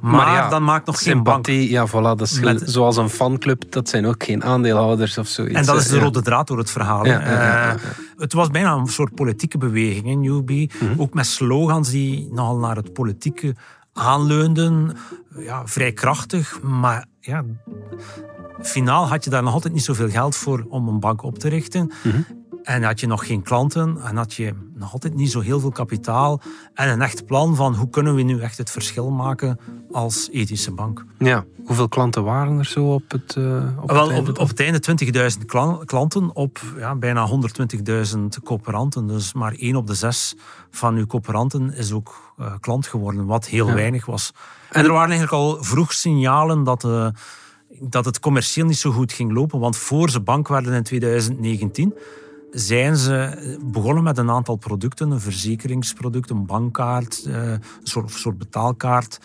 Maar, 0.00 0.26
ja, 0.26 0.48
dan 0.48 0.64
maakt 0.64 0.86
nog 0.86 1.02
geen 1.02 1.22
bank. 1.30 1.46
Ja, 1.46 1.88
voilà, 1.88 1.92
dat 2.18 2.20
is 2.20 2.40
Met- 2.40 2.62
zoals 2.64 2.96
een 2.96 3.08
fanclub, 3.10 3.62
dat 3.72 3.88
zijn 3.88 4.06
ook 4.06 4.24
geen 4.24 4.44
aandeelhouders 4.44 5.18
of 5.18 5.26
zoiets. 5.28 5.54
En 5.54 5.64
dat 5.64 5.76
is 5.80 5.88
de 5.88 5.98
rode 5.98 6.22
draad 6.22 6.46
door 6.46 6.58
het 6.58 6.70
verhaal. 6.70 7.06
Ja, 7.06 7.20
ja, 7.20 7.72
Eh, 7.74 7.80
Het 8.18 8.32
was 8.32 8.48
bijna 8.50 8.72
een 8.74 8.86
soort 8.86 9.14
politieke 9.14 9.58
beweging 9.58 10.06
in 10.06 10.20
Newbie. 10.20 10.70
Mhm. 10.80 11.00
Ook 11.00 11.14
met 11.14 11.26
slogans 11.26 11.90
die 11.90 12.28
nogal 12.32 12.56
naar 12.58 12.76
het 12.76 12.92
politieke 12.92 13.54
aanleunden. 13.92 14.96
Ja, 15.38 15.62
vrij 15.66 15.92
krachtig, 15.92 16.58
maar 16.62 17.06
ja, 17.20 17.44
finaal 18.62 19.08
had 19.08 19.24
je 19.24 19.30
daar 19.30 19.42
nog 19.42 19.52
altijd 19.52 19.72
niet 19.74 19.84
zoveel 19.84 20.08
geld 20.08 20.36
voor 20.36 20.66
om 20.68 20.88
een 20.88 21.00
bank 21.00 21.22
op 21.22 21.38
te 21.38 21.48
richten. 21.48 21.92
Mhm. 22.02 22.16
En 22.66 22.82
had 22.82 23.00
je 23.00 23.06
nog 23.06 23.26
geen 23.26 23.42
klanten 23.42 23.98
en 24.04 24.16
had 24.16 24.34
je 24.34 24.54
nog 24.74 24.92
altijd 24.92 25.14
niet 25.14 25.30
zo 25.30 25.40
heel 25.40 25.60
veel 25.60 25.70
kapitaal 25.70 26.40
en 26.74 26.88
een 26.88 27.02
echt 27.02 27.26
plan 27.26 27.56
van 27.56 27.74
hoe 27.74 27.90
kunnen 27.90 28.14
we 28.14 28.22
nu 28.22 28.40
echt 28.40 28.58
het 28.58 28.70
verschil 28.70 29.10
maken 29.10 29.58
als 29.92 30.28
ethische 30.32 30.72
bank. 30.72 31.04
Ja. 31.18 31.44
Hoeveel 31.64 31.88
klanten 31.88 32.24
waren 32.24 32.58
er 32.58 32.64
zo 32.64 32.92
op 32.94 33.10
het, 33.10 33.34
uh, 33.38 33.54
op 33.80 33.90
Wel, 33.90 34.02
het 34.02 34.12
einde? 34.12 34.30
op, 34.30 34.38
op 34.38 34.48
het 34.48 34.60
einde 34.60 34.80
20.000 35.38 35.44
kla- 35.46 35.78
klanten 35.84 36.34
op 36.34 36.60
ja, 36.78 36.94
bijna 36.94 37.28
120.000 37.28 38.42
coöperanten. 38.44 39.06
Dus 39.06 39.32
maar 39.32 39.52
één 39.54 39.76
op 39.76 39.86
de 39.86 39.94
zes 39.94 40.34
van 40.70 40.96
uw 40.96 41.06
coöperanten 41.06 41.74
is 41.74 41.92
ook 41.92 42.34
eh, 42.38 42.52
klant 42.60 42.86
geworden, 42.86 43.26
wat 43.26 43.46
heel 43.46 43.72
weinig 43.72 44.06
was. 44.06 44.32
En 44.70 44.84
er 44.84 44.92
waren 44.92 45.10
eigenlijk 45.10 45.42
al 45.42 45.62
vroeg 45.64 45.92
signalen 45.92 46.64
dat, 46.64 46.84
eh, 46.84 47.08
dat 47.80 48.04
het 48.04 48.20
commercieel 48.20 48.66
niet 48.66 48.78
zo 48.78 48.90
goed 48.90 49.12
ging 49.12 49.32
lopen. 49.32 49.58
Want 49.58 49.76
voor 49.76 50.10
ze 50.10 50.20
bank 50.20 50.48
werden 50.48 50.72
in 50.74 50.82
2019 50.82 51.94
zijn 52.58 52.96
ze 52.96 53.56
begonnen 53.64 54.02
met 54.02 54.18
een 54.18 54.30
aantal 54.30 54.56
producten. 54.56 55.10
Een 55.10 55.20
verzekeringsproduct, 55.20 56.30
een 56.30 56.46
bankkaart, 56.46 57.24
eh, 57.24 57.50
een 57.50 57.60
soort, 57.82 58.10
soort 58.10 58.38
betaalkaart. 58.38 59.18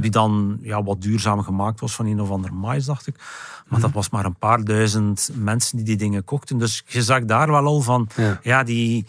Die 0.00 0.10
dan 0.10 0.58
ja, 0.62 0.82
wat 0.82 1.02
duurzaam 1.02 1.42
gemaakt 1.42 1.80
was 1.80 1.94
van 1.94 2.06
een 2.06 2.20
of 2.20 2.30
ander 2.30 2.54
mais, 2.54 2.84
dacht 2.84 3.06
ik. 3.06 3.14
Maar 3.68 3.80
dat 3.80 3.92
was 3.92 4.10
maar 4.10 4.24
een 4.24 4.36
paar 4.38 4.64
duizend 4.64 5.30
mensen 5.34 5.76
die 5.76 5.86
die 5.86 5.96
dingen 5.96 6.24
kochten. 6.24 6.58
Dus 6.58 6.84
je 6.86 7.02
zag 7.02 7.24
daar 7.24 7.50
wel 7.50 7.66
al 7.66 7.80
van, 7.80 8.08
Ja. 8.16 8.38
ja, 8.42 8.62
die 8.62 9.04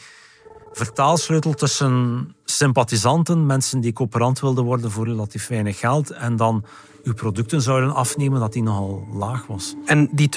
vertaalsleutel 0.72 1.54
tussen 1.54 2.36
sympathisanten, 2.46 3.46
mensen 3.46 3.80
die 3.80 3.94
coöperant 3.94 4.40
wilden 4.40 4.64
worden 4.64 4.92
voor 4.92 5.06
relatief 5.08 5.48
weinig 5.48 5.80
geld, 5.80 6.10
en 6.10 6.36
dan 6.36 6.66
uw 7.04 7.14
producten 7.14 7.62
zouden 7.62 7.94
afnemen, 7.96 8.40
dat 8.40 8.54
die 8.54 8.64
nogal 8.64 9.08
laag 9.14 9.48
was. 9.48 9.76
En 9.86 10.10
die 10.12 10.30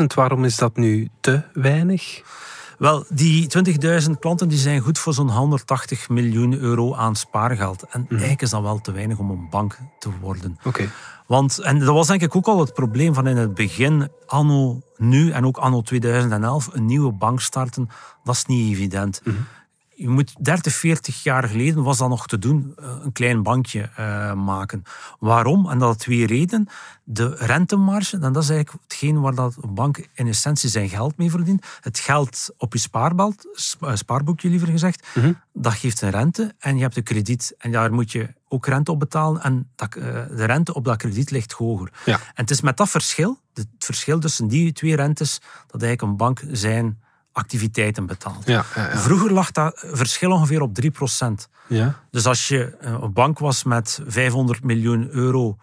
20.000, 0.00 0.14
waarom 0.14 0.44
is 0.44 0.56
dat 0.56 0.76
nu 0.76 1.08
te 1.20 1.42
weinig? 1.52 2.22
Wel, 2.78 3.04
die 3.08 3.48
20.000 4.04 4.10
klanten 4.20 4.48
die 4.48 4.58
zijn 4.58 4.80
goed 4.80 4.98
voor 4.98 5.14
zo'n 5.14 5.30
180 5.30 6.08
miljoen 6.08 6.58
euro 6.58 6.94
aan 6.94 7.16
spaargeld. 7.16 7.82
En 7.90 8.06
eigenlijk 8.10 8.42
is 8.42 8.50
dat 8.50 8.62
wel 8.62 8.80
te 8.80 8.92
weinig 8.92 9.18
om 9.18 9.30
een 9.30 9.48
bank 9.50 9.78
te 9.98 10.10
worden. 10.20 10.58
Oké. 10.64 10.90
Want, 11.26 11.58
en 11.58 11.78
dat 11.78 11.94
was 11.94 12.06
denk 12.06 12.22
ik 12.22 12.36
ook 12.36 12.46
al 12.46 12.60
het 12.60 12.74
probleem 12.74 13.14
van 13.14 13.26
in 13.26 13.36
het 13.36 13.54
begin, 13.54 14.08
anno 14.26 14.80
nu 14.96 15.30
en 15.30 15.46
ook 15.46 15.56
anno 15.56 15.80
2011, 15.80 16.68
een 16.72 16.86
nieuwe 16.86 17.12
bank 17.12 17.40
starten, 17.40 17.88
dat 18.24 18.34
is 18.34 18.44
niet 18.44 18.72
evident. 18.72 19.22
Je 19.96 20.08
moet 20.08 20.34
30, 20.44 20.74
40 20.74 21.22
jaar 21.22 21.48
geleden 21.48 21.82
was 21.82 21.98
dat 21.98 22.08
nog 22.08 22.26
te 22.26 22.38
doen, 22.38 22.72
eh, 22.76 22.96
een 23.02 23.12
klein 23.12 23.42
bankje 23.42 23.90
eh, 23.96 24.32
maken. 24.32 24.82
Waarom? 25.18 25.70
En 25.70 25.78
dat 25.78 25.88
had 25.88 25.98
twee 25.98 26.26
redenen. 26.26 26.68
De 27.04 27.34
rentemarge, 27.38 28.18
en 28.18 28.32
dat 28.32 28.42
is 28.42 28.48
eigenlijk 28.48 28.82
hetgeen 28.82 29.20
waar 29.20 29.34
dat 29.34 29.56
een 29.60 29.74
bank 29.74 30.08
in 30.14 30.26
essentie 30.26 30.68
zijn 30.68 30.88
geld 30.88 31.16
mee 31.16 31.30
verdient. 31.30 31.66
Het 31.80 31.98
geld 31.98 32.50
op 32.56 32.72
je 32.72 32.78
spaarbeld, 32.78 33.48
spa- 33.52 33.96
spaarboekje 33.96 34.48
liever 34.48 34.68
gezegd, 34.68 35.06
dat 35.52 35.72
geeft 35.72 36.02
een 36.02 36.10
rente 36.10 36.54
en 36.58 36.76
je 36.76 36.82
hebt 36.82 36.96
een 36.96 37.02
krediet. 37.02 37.54
En 37.58 37.72
daar 37.72 37.92
moet 37.92 38.12
je 38.12 38.28
ook 38.48 38.66
rente 38.66 38.90
op 38.90 38.98
betalen 38.98 39.42
en 39.42 39.70
dat, 39.74 39.94
eh, 39.94 40.02
de 40.36 40.44
rente 40.44 40.74
op 40.74 40.84
dat 40.84 40.96
krediet 40.96 41.30
ligt 41.30 41.52
hoger. 41.52 41.92
Ja. 42.04 42.14
En 42.14 42.20
het 42.34 42.50
is 42.50 42.60
met 42.60 42.76
dat 42.76 42.88
verschil, 42.88 43.38
het 43.54 43.66
verschil 43.78 44.18
tussen 44.18 44.48
die 44.48 44.72
twee 44.72 44.96
rentes, 44.96 45.40
dat 45.66 45.82
eigenlijk 45.82 46.02
een 46.02 46.16
bank 46.16 46.42
zijn 46.50 47.02
activiteiten 47.34 48.06
betaalt. 48.06 48.46
Ja, 48.46 48.64
ja, 48.74 48.82
ja. 48.90 48.96
Vroeger 48.98 49.32
lag 49.32 49.50
dat 49.50 49.84
verschil 49.92 50.30
ongeveer 50.30 50.60
op 50.62 50.74
3%. 50.82 51.48
Ja. 51.66 51.94
Dus 52.10 52.26
als 52.26 52.48
je 52.48 52.76
eh, 52.80 52.92
een 53.02 53.12
bank 53.12 53.38
was 53.38 53.64
met 53.64 54.00
500 54.06 54.62
miljoen 54.64 55.08
euro 55.10 55.56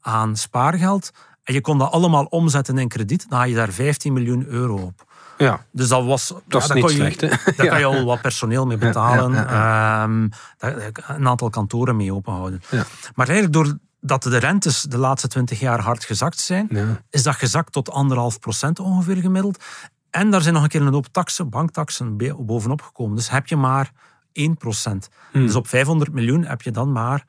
aan 0.00 0.36
spaargeld 0.36 1.10
en 1.42 1.54
je 1.54 1.60
kon 1.60 1.78
dat 1.78 1.90
allemaal 1.90 2.24
omzetten 2.24 2.78
in 2.78 2.88
krediet, 2.88 3.26
dan 3.28 3.38
had 3.38 3.48
je 3.48 3.54
daar 3.54 3.72
15 3.72 4.12
miljoen 4.12 4.46
euro 4.46 4.76
op. 4.76 5.04
ja. 5.38 5.64
Dus 5.72 5.88
dat 5.88 6.04
was... 6.04 6.34
Dat 6.46 6.62
is 6.62 6.68
daar 6.68 6.76
niet 6.76 6.90
je, 6.90 6.94
slecht, 6.96 7.20
hè? 7.20 7.28
Daar 7.56 7.66
kan 7.66 7.78
je 7.78 7.84
al 7.84 8.04
wat 8.04 8.20
personeel 8.20 8.66
mee 8.66 8.76
betalen. 8.78 9.34
ehm, 9.34 10.28
daar- 10.58 10.90
een 11.06 11.28
aantal 11.28 11.50
kantoren 11.50 11.96
mee 11.96 12.14
openhouden. 12.14 12.62
Ja. 12.70 12.84
Maar 13.14 13.28
eigenlijk 13.28 13.52
doordat 14.00 14.22
de 14.22 14.36
rentes 14.38 14.82
de 14.82 14.98
laatste 14.98 15.28
20 15.28 15.60
jaar 15.60 15.80
hard 15.80 16.04
gezakt 16.04 16.38
zijn, 16.40 16.66
Ja. 16.70 17.02
is 17.10 17.22
dat 17.22 17.34
gezakt 17.34 17.72
tot 17.72 17.90
anderhalf 17.90 18.38
procent 18.38 18.78
ongeveer 18.80 19.16
gemiddeld. 19.16 19.64
En 20.10 20.30
daar 20.30 20.42
zijn 20.42 20.54
nog 20.54 20.62
een 20.62 20.68
keer 20.68 20.80
een 20.80 20.92
hoop 20.92 21.06
taxen, 21.06 21.48
banktaxen 21.48 22.16
bovenop 22.38 22.82
gekomen. 22.82 23.16
Dus 23.16 23.30
heb 23.30 23.46
je 23.46 23.56
maar 23.56 23.92
1 24.32 24.56
procent. 24.56 25.08
Hmm. 25.32 25.46
Dus 25.46 25.54
op 25.54 25.68
500 25.68 26.12
miljoen 26.12 26.44
heb 26.44 26.62
je 26.62 26.70
dan 26.70 26.92
maar 26.92 27.24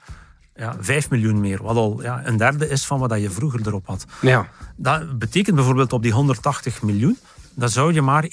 ja, 0.56 0.76
5 0.80 1.10
miljoen 1.10 1.40
meer. 1.40 1.64
Wat 1.64 1.76
al 1.76 2.02
ja, 2.02 2.26
een 2.26 2.38
derde 2.38 2.70
is 2.70 2.86
van 2.86 3.00
wat 3.00 3.22
je 3.22 3.30
vroeger 3.30 3.68
erop 3.68 3.88
had. 3.88 4.06
Ja. 4.22 4.48
Dat 4.76 5.20
betekent 5.20 5.56
bijvoorbeeld 5.56 5.94
op 5.94 6.02
die 6.02 6.12
180 6.12 6.82
miljoen, 6.82 7.18
dan 7.54 7.70
zou 7.70 7.94
je 7.94 8.02
maar 8.02 8.24
1,8 8.24 8.30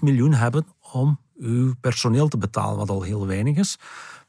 miljoen 0.00 0.34
hebben 0.34 0.66
om 0.92 1.18
uw 1.38 1.74
personeel 1.80 2.28
te 2.28 2.38
betalen, 2.38 2.76
wat 2.76 2.90
al 2.90 3.02
heel 3.02 3.26
weinig 3.26 3.56
is. 3.56 3.78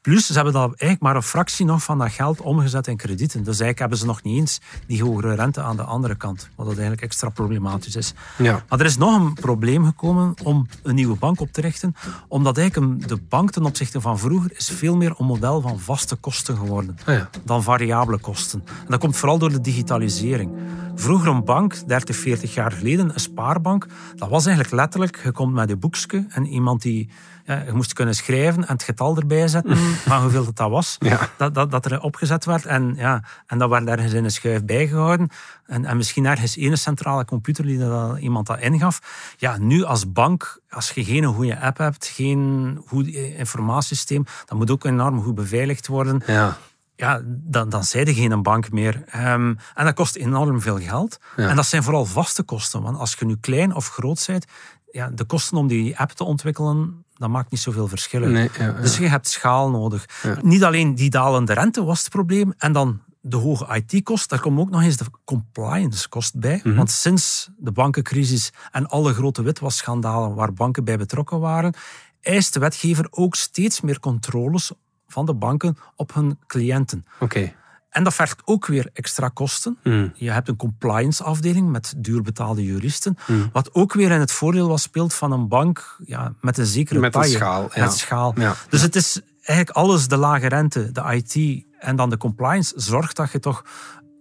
Plus, 0.06 0.26
ze 0.26 0.32
hebben 0.32 0.52
dan 0.52 0.62
eigenlijk 0.68 1.00
maar 1.00 1.16
een 1.16 1.22
fractie 1.22 1.66
nog 1.66 1.82
van 1.82 1.98
dat 1.98 2.10
geld 2.12 2.40
omgezet 2.40 2.86
in 2.86 2.96
kredieten. 2.96 3.38
Dus 3.38 3.46
eigenlijk 3.46 3.78
hebben 3.78 3.98
ze 3.98 4.06
nog 4.06 4.22
niet 4.22 4.38
eens 4.38 4.60
die 4.86 5.02
hogere 5.02 5.34
rente 5.34 5.60
aan 5.62 5.76
de 5.76 5.82
andere 5.82 6.14
kant, 6.14 6.48
wat 6.54 6.66
dat 6.66 6.74
eigenlijk 6.74 7.02
extra 7.02 7.28
problematisch 7.28 7.96
is. 7.96 8.14
Ja. 8.38 8.64
Maar 8.68 8.80
er 8.80 8.86
is 8.86 8.96
nog 8.96 9.14
een 9.20 9.34
probleem 9.34 9.84
gekomen 9.84 10.34
om 10.42 10.66
een 10.82 10.94
nieuwe 10.94 11.16
bank 11.16 11.40
op 11.40 11.52
te 11.52 11.60
richten, 11.60 11.94
omdat 12.28 12.58
eigenlijk 12.58 12.86
een- 13.02 13.08
de 13.08 13.16
bank 13.28 13.50
ten 13.50 13.64
opzichte 13.64 14.00
van 14.00 14.18
vroeger 14.18 14.50
is 14.56 14.68
veel 14.68 14.96
meer 14.96 15.14
een 15.18 15.26
model 15.26 15.60
van 15.60 15.80
vaste 15.80 16.16
kosten 16.16 16.56
geworden 16.56 16.96
Ah 17.06 17.14
ja. 17.14 17.28
dan 17.44 17.62
variabele 17.62 18.18
kosten. 18.18 18.62
En 18.66 18.86
dat 18.88 19.00
komt 19.00 19.16
vooral 19.16 19.38
door 19.38 19.50
de 19.50 19.60
digitalisering. 19.60 20.50
Vroeger 20.94 21.28
een 21.28 21.44
bank, 21.44 21.88
30, 21.88 22.16
40 22.16 22.54
jaar 22.54 22.72
geleden, 22.72 23.10
een 23.14 23.20
spaarbank, 23.20 23.86
dat 24.14 24.28
was 24.28 24.46
eigenlijk 24.46 24.74
letterlijk, 24.76 25.20
je 25.24 25.32
komt 25.32 25.52
met 25.54 25.68
je 25.68 25.76
boekje 25.76 26.26
en 26.28 26.46
iemand 26.46 26.82
die, 26.82 27.08
ja, 27.44 27.62
je 27.66 27.72
moest 27.72 27.92
kunnen 27.92 28.14
schrijven 28.14 28.66
en 28.66 28.72
het 28.72 28.82
getal 28.82 29.16
erbij 29.16 29.48
zetten 29.48 29.76
van 29.96 30.20
hoeveel 30.22 30.44
dat, 30.44 30.56
dat 30.56 30.70
was, 30.70 30.96
Ja. 30.98 31.28
dat, 31.36 31.54
dat, 31.54 31.70
dat 31.70 31.84
er 31.84 32.00
opgezet 32.00 32.44
werd. 32.44 32.66
En, 32.66 32.94
ja, 32.96 33.22
en 33.46 33.58
dat 33.58 33.70
werd 33.70 33.88
ergens 33.88 34.12
in 34.12 34.24
een 34.24 34.30
schuif 34.30 34.64
bijgehouden. 34.64 35.28
En, 35.66 35.84
en 35.84 35.96
misschien 35.96 36.26
ergens 36.26 36.56
ene 36.56 36.76
centrale 36.76 37.24
computer 37.24 37.64
die 37.64 37.78
dat, 37.78 38.18
iemand 38.18 38.46
dat 38.46 38.60
ingaf. 38.60 39.00
Ja, 39.36 39.56
nu 39.58 39.82
als 39.84 40.12
bank, 40.12 40.60
als 40.70 40.90
je 40.90 41.04
geen 41.04 41.24
goede 41.24 41.60
app 41.60 41.78
hebt, 41.78 42.06
geen 42.06 42.82
goed 42.86 43.06
informatiesysteem, 43.06 44.24
dat 44.46 44.58
moet 44.58 44.70
ook 44.70 44.84
enorm 44.84 45.22
goed 45.22 45.34
beveiligd 45.34 45.86
worden 45.86 46.22
Ja. 46.26 46.56
ja, 46.96 47.20
dan, 47.24 47.68
dan 47.68 47.84
zijn 47.84 48.06
er 48.06 48.14
geen 48.14 48.42
bank 48.42 48.70
meer. 48.72 49.02
Ehm, 49.06 49.54
en 49.74 49.84
dat 49.84 49.94
kost 49.94 50.16
enorm 50.16 50.60
veel 50.60 50.78
geld. 50.78 51.18
Ja. 51.36 51.48
En 51.48 51.56
dat 51.56 51.66
zijn 51.66 51.82
vooral 51.82 52.04
vaste 52.04 52.42
kosten. 52.42 52.82
Want 52.82 52.98
als 52.98 53.14
je 53.18 53.24
nu 53.24 53.36
klein 53.40 53.74
of 53.74 53.88
groot 53.88 54.24
bent, 54.26 54.44
ja, 54.90 55.10
de 55.10 55.24
kosten 55.24 55.56
om 55.56 55.66
die 55.66 55.98
app 55.98 56.10
te 56.10 56.24
ontwikkelen, 56.24 57.04
dat 57.18 57.28
maakt 57.28 57.50
niet 57.50 57.60
zoveel 57.60 57.88
verschil 57.88 58.22
uit. 58.22 58.32
Nee, 58.32 58.50
ja, 58.58 58.64
ja. 58.64 58.72
Dus 58.72 58.98
je 58.98 59.08
hebt 59.08 59.28
schaal 59.28 59.70
nodig. 59.70 60.06
Niet 60.42 60.64
alleen 60.64 60.94
die 60.94 61.10
dalende 61.10 61.52
rente 61.52 61.84
was 61.84 61.98
het 61.98 62.08
probleem, 62.08 62.54
en 62.58 62.72
dan 62.72 63.00
de 63.20 63.36
hoge 63.36 63.82
IT-kost, 63.82 64.28
daar 64.28 64.40
komt 64.40 64.58
ook 64.58 64.70
nog 64.70 64.82
eens 64.82 64.96
de 64.96 65.04
compliance-kost 65.24 66.38
bij. 66.38 66.60
Mhm. 66.64 66.76
Want 66.76 66.90
sinds 66.90 67.50
de 67.58 67.72
bankencrisis 67.72 68.52
en 68.70 68.88
alle 68.88 69.14
grote 69.14 69.42
witwasschandalen 69.42 70.34
waar 70.34 70.52
banken 70.52 70.84
bij 70.84 70.96
betrokken 70.96 71.40
waren, 71.40 71.74
eist 72.20 72.52
de 72.52 72.60
wetgever 72.60 73.06
ook 73.10 73.34
steeds 73.34 73.80
meer 73.80 74.00
controles 74.00 74.72
van 75.06 75.26
de 75.26 75.34
banken 75.34 75.76
op 75.96 76.14
hun 76.14 76.38
cliënten. 76.46 77.04
Oké. 77.20 77.52
En 77.90 78.04
dat 78.04 78.14
vergt 78.14 78.42
ook 78.44 78.66
weer 78.66 78.90
extra 78.92 79.28
kosten. 79.28 79.78
Hmm. 79.82 80.12
Je 80.14 80.30
hebt 80.30 80.48
een 80.48 80.56
compliance 80.56 81.22
afdeling 81.22 81.70
met 81.70 81.94
duurbetaalde 81.96 82.64
juristen. 82.64 83.16
Hmm. 83.24 83.50
Wat 83.52 83.74
ook 83.74 83.92
weer 83.92 84.10
in 84.10 84.20
het 84.20 84.32
voordeel 84.32 84.68
was 84.68 84.82
speelt 84.82 85.14
van 85.14 85.32
een 85.32 85.48
bank 85.48 85.96
ja, 86.04 86.32
met 86.40 86.58
een 86.58 86.66
zekere 86.66 87.00
Met 87.00 87.14
een 87.14 87.24
schaal, 87.24 87.70
ja. 87.74 87.84
Met 87.84 87.92
schaal. 87.92 88.32
Ja. 88.36 88.54
Dus 88.68 88.82
het 88.82 88.96
is 88.96 89.20
eigenlijk 89.36 89.76
alles, 89.76 90.08
de 90.08 90.16
lage 90.16 90.48
rente, 90.48 90.92
de 90.92 91.02
IT 91.12 91.64
en 91.78 91.96
dan 91.96 92.10
de 92.10 92.16
compliance, 92.16 92.72
zorgt 92.76 93.16
dat 93.16 93.32
je 93.32 93.38
toch 93.38 93.64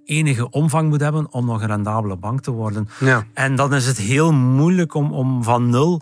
enige 0.06 0.50
omvang 0.50 0.90
moet 0.90 1.02
hebben 1.02 1.32
om 1.32 1.46
nog 1.46 1.62
een 1.62 1.68
rendabele 1.68 2.18
bank 2.18 2.42
te 2.42 2.52
worden. 2.52 2.88
Ja. 3.00 3.26
En 3.34 3.56
dan 3.56 3.74
is 3.74 3.86
het 3.86 3.98
heel 3.98 4.34
moeilijk 4.34 4.94
om, 4.94 5.14
om 5.14 5.44
van 5.44 5.70
nul 5.70 6.02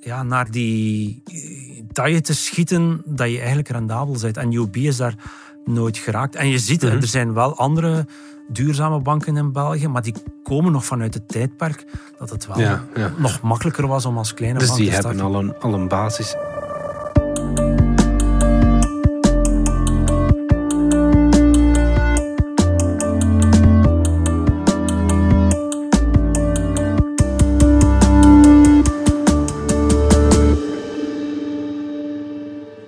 ja, 0.00 0.22
naar 0.22 0.50
die 0.50 1.22
eh, 1.24 1.82
taille 1.92 2.20
te 2.20 2.34
schieten 2.34 3.02
dat 3.04 3.30
je 3.30 3.38
eigenlijk 3.38 3.68
rendabel 3.68 4.16
bent. 4.20 4.36
En 4.36 4.52
UB 4.52 4.76
is 4.76 4.96
daar 4.96 5.14
nooit 5.64 5.98
geraakt. 5.98 6.34
En 6.34 6.48
je 6.48 6.58
ziet, 6.58 6.82
Mhm. 6.82 6.96
er 6.96 7.06
zijn 7.06 7.32
wel 7.34 7.56
andere 7.56 8.06
duurzame 8.48 9.00
banken 9.00 9.36
in 9.36 9.52
België, 9.52 9.88
maar 9.88 10.02
die 10.02 10.14
komen 10.42 10.72
nog 10.72 10.84
vanuit 10.84 11.14
het 11.14 11.28
tijdperk 11.28 11.84
dat 12.18 12.30
het 12.30 12.46
wel 12.46 12.58
Ja, 12.60 12.84
ja. 12.94 13.12
nog 13.16 13.40
makkelijker 13.40 13.86
was 13.86 14.04
om 14.06 14.18
als 14.18 14.34
kleine 14.34 14.58
Dus 14.58 14.66
bank 14.68 14.80
die 14.80 14.88
te 14.88 14.94
hebben 14.94 15.14
starten. 15.14 15.36
al 15.36 15.42
een, 15.42 15.54
al 15.60 15.74
een 15.80 15.88
basis. 15.88 16.34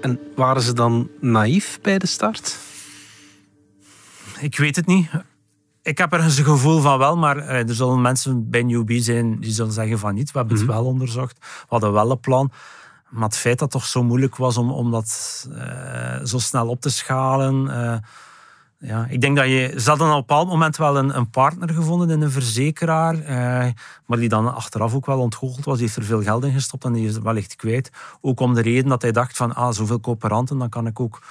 En 0.01 0.19
waren 0.35 0.63
ze 0.63 0.73
dan 0.73 1.09
naïef 1.21 1.79
bij 1.83 1.99
de 1.99 2.07
start? 2.07 2.57
Ik 4.45 4.57
weet 4.57 4.77
het 4.77 4.87
niet. 4.87 5.11
ik 5.83 5.99
heb 5.99 6.13
ergens 6.13 6.39
een 6.39 6.45
gevoel 6.45 6.81
van 6.81 6.99
wel, 6.99 7.17
maar 7.17 7.37
eh, 7.37 7.69
er 7.69 7.75
zullen 7.75 8.01
mensen 8.01 8.51
bij 8.51 8.63
Newbie 8.63 9.03
zijn 9.03 9.41
die 9.41 9.53
zullen 9.53 9.73
zeggen 9.73 9.99
van 9.99 10.15
niet. 10.15 10.33
We 10.33 10.39
hebben 10.39 10.57
het 10.57 10.67
wel 10.67 10.85
onderzocht, 10.85 11.39
we 11.41 11.67
hadden 11.69 11.93
wel 11.93 12.11
een 12.11 12.21
plan. 12.21 12.53
Maar 13.09 13.23
het 13.23 13.37
feit 13.37 13.59
dat 13.59 13.73
het 13.73 13.83
toch 13.83 13.91
zo 13.91 14.03
moeilijk 14.03 14.37
was 14.37 14.57
om, 14.57 14.71
om 14.71 14.91
dat 14.91 15.47
eh, 15.55 16.25
zo 16.25 16.39
snel 16.39 16.69
op 16.69 16.81
te 16.81 16.91
schalen... 16.91 17.69
eh, 17.69 17.99
ja, 18.79 19.07
ik 19.09 19.21
denk 19.21 19.37
dat 19.37 19.47
je... 19.47 19.75
Ze 19.77 19.89
hadden 19.89 20.07
op 20.09 20.13
een 20.15 20.21
bepaald 20.21 20.49
moment 20.49 20.77
wel 20.77 20.99
een, 20.99 21.17
een 21.17 21.31
partner 21.31 21.71
gevonden 21.71 22.11
in 22.11 22.21
een 22.21 22.31
verzekeraar, 22.31 23.21
eh, 23.21 23.73
maar 24.07 24.19
die 24.19 24.29
dan 24.29 24.55
achteraf 24.55 24.95
ook 24.95 25.07
wel 25.07 25.21
ontgoocheld 25.21 25.65
was. 25.65 25.75
Die 25.75 25.85
heeft 25.85 25.97
er 25.99 26.05
veel 26.05 26.23
geld 26.23 26.45
in 26.45 26.53
gestopt 26.53 26.85
en 26.85 26.93
die 26.93 27.09
is 27.09 27.19
wellicht 27.19 27.57
kwijt. 27.57 27.91
Ook 28.21 28.41
om 28.41 28.55
de 28.55 28.61
reden 28.61 28.89
dat 28.89 29.03
hij 29.03 29.13
dacht 29.13 29.37
van, 29.37 29.55
ah, 29.55 29.73
zoveel 29.73 30.01
coöperanten, 30.01 30.59
dan 30.59 30.69
kan 30.69 30.87
ik 30.87 31.01
ook 31.01 31.23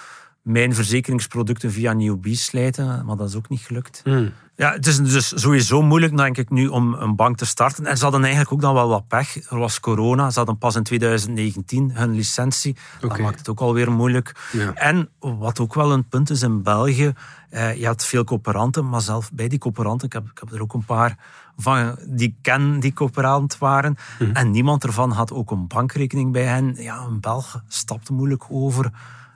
mijn 0.44 0.76
verzekeringsproducten 0.76 1.72
via 1.72 1.94
Newbie 1.94 2.36
slijten. 2.36 3.06
Maar 3.06 3.16
dat 3.16 3.30
is 3.30 3.36
ook 3.36 3.50
niet 3.50 3.62
gelukt. 3.62 4.02
Hmm. 4.04 4.32
Ja, 4.56 4.72
het 4.72 4.88
is 4.88 4.98
dus 4.98 5.42
sowieso 5.42 5.82
moeilijk, 5.82 6.18
denk 6.18 6.38
ik, 6.38 6.50
nu 6.50 6.68
om 6.68 6.94
een 6.94 7.16
bank 7.16 7.38
te 7.38 7.46
starten. 7.46 7.86
En 7.86 7.98
ze 7.98 8.04
hadden 8.04 8.22
eigenlijk 8.22 8.54
ook 8.54 8.62
dan 8.62 8.74
wel 8.74 8.88
wat 8.88 9.08
pech. 9.08 9.50
Er 9.52 9.58
was 9.58 9.80
corona. 9.80 10.30
Ze 10.30 10.38
hadden 10.38 10.58
pas 10.58 10.76
in 10.76 10.84
2019 10.84 11.92
hun 11.94 12.12
licentie. 12.16 12.76
Dat 13.00 13.18
maakt 13.20 13.38
het 13.38 13.50
ook 13.50 13.60
alweer 13.60 13.92
moeilijk. 13.92 14.36
Ja. 14.52 14.74
En 14.74 15.10
wat 15.20 15.60
ook 15.60 15.74
wel 15.74 15.92
een 15.92 16.08
punt 16.08 16.30
is 16.30 16.42
in 16.42 16.64
België, 16.64 17.14
eh, 17.50 17.76
je 17.76 17.86
had 17.86 18.06
veel 18.06 18.24
coöperanten, 18.24 18.90
maar 18.90 19.02
zelf 19.02 19.32
bij 19.32 19.48
die 19.48 19.60
coöperanten, 19.60 20.08
ik 20.08 20.14
heb, 20.14 20.24
ik 20.26 20.40
heb 20.40 20.52
er 20.52 20.62
ook 20.62 20.74
een 20.74 20.86
paar 20.86 21.18
van 21.58 21.98
die 22.08 22.36
ken 22.42 22.80
die 22.80 22.94
coöperant 22.94 23.58
waren, 23.58 23.96
Mhm. 24.20 24.32
en 24.32 24.52
niemand 24.52 24.84
ervan 24.84 25.12
had 25.12 25.32
ook 25.32 25.52
een 25.52 25.68
bankrekening 25.68 26.32
bij 26.32 26.46
hen. 26.46 26.76
Ja, 26.78 26.98
een 27.02 27.20
Belg 27.20 27.64
stapte 27.68 28.14
moeilijk 28.14 28.44
over 28.50 28.92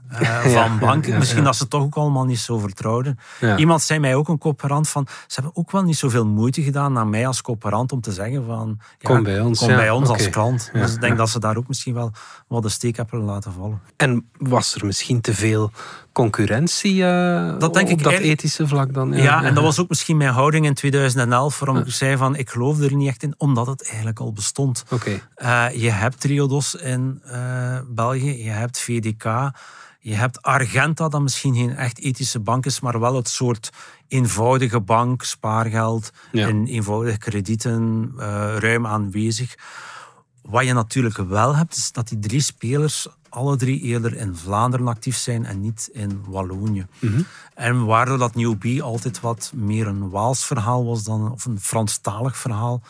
eh, 0.09 0.45
van 0.55 0.79
banken. 0.79 1.17
Misschien 1.17 1.43
dat 1.43 1.55
ze 1.55 1.67
toch 1.67 1.81
ook 1.81 1.95
allemaal 1.95 2.25
niet 2.25 2.39
zo 2.39 2.57
vertrouwden. 2.57 3.19
Iemand 3.57 3.81
zei 3.81 3.99
mij 3.99 4.15
ook, 4.15 4.27
een 4.27 4.37
coöperant, 4.37 4.89
van 4.89 5.07
ze 5.27 5.33
hebben 5.33 5.51
ook 5.55 5.71
wel 5.71 5.83
niet 5.83 5.97
zoveel 5.97 6.25
moeite 6.25 6.61
gedaan 6.61 6.93
naar 6.93 7.07
mij 7.07 7.27
als 7.27 7.41
coöperant 7.41 7.91
om 7.91 8.01
te 8.01 8.11
zeggen 8.11 8.45
van... 8.45 8.79
Kom 9.01 9.23
bij 9.23 9.39
ons, 9.39 9.59
Kom 9.59 9.67
bij 9.67 9.89
ons 9.89 10.09
als 10.09 10.29
klant. 10.29 10.69
Dus 10.73 10.93
ik 10.93 11.01
denk 11.01 11.17
dat 11.17 11.29
ze 11.29 11.39
daar 11.39 11.57
ook 11.57 11.67
misschien 11.67 11.93
wel 11.93 12.11
wat 12.47 12.63
de 12.63 12.69
steek 12.69 12.97
hebben 12.97 13.19
laten 13.19 13.53
vallen. 13.53 13.81
En 13.95 14.29
was 14.37 14.75
er 14.75 14.85
misschien 14.85 15.21
te 15.21 15.33
veel 15.33 15.71
concurrentie 16.17 17.05
eh, 17.05 17.59
Dat 17.59 17.73
denk 17.73 17.85
op 17.89 17.97
ik 17.97 18.03
dat 18.03 18.13
ethische 18.13 18.67
vlak 18.67 18.93
dan? 18.93 19.13
Ja, 19.13 19.43
en 19.43 19.53
dat 19.53 19.63
was 19.69 19.79
ook 19.79 19.89
misschien 19.89 20.17
mijn 20.17 20.33
houding 20.33 20.65
in 20.65 20.73
2011, 20.73 21.59
waarom 21.59 21.77
ik 21.77 21.91
zei 21.91 22.17
van 22.17 22.35
ik 22.35 22.49
geloof 22.49 22.79
er 22.79 22.95
niet 22.95 23.07
echt 23.07 23.23
in, 23.23 23.33
omdat 23.37 23.67
het 23.67 23.87
eigenlijk 23.87 24.19
al 24.19 24.33
bestond. 24.33 24.83
Oké. 24.89 25.21
Eh, 25.35 25.65
je 25.73 25.89
hebt 25.89 26.19
Triodos 26.19 26.75
in 26.75 27.21
eh, 27.23 27.79
België, 27.87 28.43
je 28.43 28.49
hebt 28.49 28.79
VDK, 28.79 29.23
je 29.99 30.13
hebt 30.15 30.41
Argenta, 30.41 31.07
dat 31.07 31.21
misschien 31.21 31.55
geen 31.55 31.75
echt 31.75 31.99
ethische 31.99 32.39
bank 32.39 32.65
is, 32.65 32.79
maar 32.79 32.99
wel 32.99 33.15
het 33.15 33.29
soort 33.29 33.69
eenvoudige 34.07 34.81
bank, 34.81 35.23
spaargeld 35.23 36.11
Ja. 36.31 36.47
en 36.47 36.67
eenvoudige 36.67 37.17
kredieten, 37.17 38.11
ruim 38.57 38.87
aanwezig. 38.87 39.55
Wat 40.41 40.65
je 40.65 40.73
natuurlijk 40.73 41.17
wel 41.17 41.55
hebt, 41.55 41.75
is 41.75 41.91
dat 41.91 42.07
die 42.07 42.19
drie 42.19 42.41
spelers 42.41 43.07
alle 43.29 43.55
drie 43.55 43.81
eerder 43.81 44.15
in 44.15 44.35
Vlaanderen 44.35 44.87
actief 44.87 45.17
zijn 45.17 45.45
en 45.45 45.61
niet 45.61 45.89
in 45.93 46.23
Wallonië. 46.27 46.85
En 47.53 47.85
waardoor 47.85 48.17
dat 48.17 48.35
Newbie 48.35 48.83
altijd 48.83 49.19
wat 49.19 49.51
meer 49.55 49.87
een 49.87 50.09
Waals 50.09 50.45
verhaal 50.45 50.85
was 50.85 51.03
dan, 51.03 51.31
of 51.31 51.45
een 51.45 51.59
Franstalig 51.59 52.37
verhaal 52.37 52.81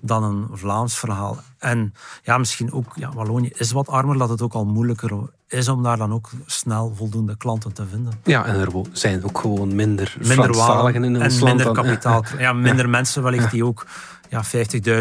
dan 0.00 0.22
een 0.22 0.46
Vlaams 0.52 0.98
verhaal. 0.98 1.38
En 1.58 1.94
ja, 2.22 2.38
misschien 2.38 2.72
ook, 2.72 2.92
ja, 2.94 3.12
Wallonië 3.12 3.50
is 3.54 3.72
wat 3.72 3.88
armer, 3.88 4.18
dat 4.18 4.28
het 4.28 4.42
ook 4.42 4.52
al 4.52 4.64
moeilijker 4.64 5.12
is 5.48 5.68
om 5.68 5.82
daar 5.82 5.96
dan 5.96 6.12
ook 6.12 6.30
snel 6.46 6.92
voldoende 6.96 7.36
klanten 7.36 7.72
te 7.72 7.86
vinden. 7.86 8.12
Ja, 8.24 8.44
en 8.44 8.60
er 8.60 8.72
zijn 8.92 9.24
ook 9.24 9.38
gewoon 9.38 9.74
minder, 9.74 10.16
Minder 10.18 10.34
Franstaligen 10.36 11.04
in 11.04 11.16
en 11.16 11.30
land. 11.30 11.42
minder 11.42 11.72
kapitaal. 11.72 12.24
Ja, 12.38 12.52
minder 12.52 12.88
mensen 12.88 13.22
wellicht 13.22 13.50
die 13.50 13.64
ook 13.64 13.86
ja, 14.28 14.44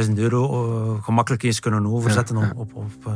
50.000 0.07 0.11
euro 0.15 0.43
eh, 0.97 1.03
gemakkelijk 1.03 1.43
eens 1.43 1.59
kunnen 1.59 1.85
overzetten 1.85 2.37
Ja. 2.37 2.51
Op, 2.55 2.75
op, 2.75 2.75
op, 2.75 3.05
eh, 3.07 3.13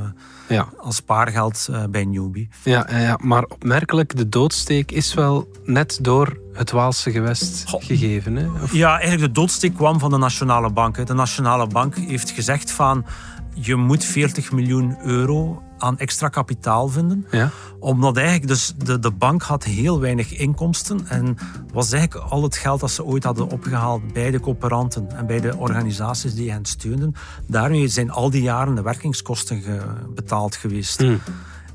Ja, 0.56 0.68
als 0.78 0.96
spaargeld 0.96 1.68
eh, 1.72 1.84
bij 1.90 2.06
Newbie. 2.06 2.50
ja, 2.64 2.88
ja, 2.90 2.98
ja, 2.98 3.18
maar 3.22 3.44
opmerkelijk, 3.44 4.18
de 4.18 4.30
doodsteek 4.30 4.92
is 4.92 5.14
wel 5.14 5.52
net 5.64 6.00
door 6.02 6.40
het 6.54 6.72
Waalse 6.72 7.12
gewest 7.12 7.70
Goh. 7.70 7.84
gegeven. 7.84 8.36
Hè? 8.36 8.48
Of- 8.64 8.74
Ja, 8.74 8.92
eigenlijk 9.00 9.22
de 9.34 9.40
doodsteek 9.40 9.74
kwam 9.76 10.00
van 10.00 10.10
de 10.12 10.18
Nationale 10.18 10.70
Bank. 10.72 10.98
hè. 10.98 11.04
De 11.04 11.14
Nationale 11.14 11.68
Bank 11.68 11.96
heeft 11.96 12.30
gezegd 12.32 12.72
van 12.72 13.06
je 13.54 13.76
moet 13.76 14.06
40 14.06 14.52
miljoen 14.52 14.98
euro 15.04 15.64
aan 15.80 15.98
extra 15.98 16.28
kapitaal 16.28 16.88
vinden. 16.88 17.26
Ja? 17.32 17.50
Omdat 17.80 18.18
eigenlijk 18.18 18.48
dus 18.48 18.74
de, 18.78 19.00
de 19.00 19.12
bank 19.12 19.42
had 19.42 19.64
heel 19.64 20.00
weinig 20.00 20.34
inkomsten 20.38 21.08
en 21.08 21.38
was 21.74 21.92
eigenlijk 21.92 22.26
al 22.32 22.44
het 22.44 22.56
geld 22.58 22.80
dat 22.80 22.92
ze 22.92 23.04
ooit 23.06 23.24
hadden 23.24 23.50
opgehaald 23.50 24.14
bij 24.14 24.32
de 24.32 24.40
coöperanten 24.40 25.12
en 25.18 25.26
bij 25.26 25.40
de 25.40 25.58
organisaties 25.58 26.34
die 26.34 26.52
hen 26.52 26.66
steunden. 26.66 27.16
Daarmee 27.48 27.88
zijn 27.88 28.12
al 28.12 28.30
die 28.30 28.42
jaren 28.42 28.76
de 28.76 28.82
werkingskosten 28.82 29.62
ge- 29.62 29.82
betaald 30.16 30.56
geweest. 30.56 31.00
Hmm. 31.00 31.20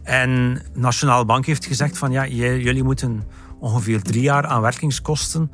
En 0.02 0.54
de 0.54 0.80
Nationale 0.80 1.24
Bank 1.24 1.46
heeft 1.46 1.66
gezegd 1.66 1.98
van 1.98 2.12
ja, 2.12 2.26
jullie 2.26 2.82
moeten 2.84 3.22
ongeveer 3.58 4.02
drie 4.02 4.22
jaar 4.22 4.46
aan 4.46 4.60
werkingskosten 4.60 5.50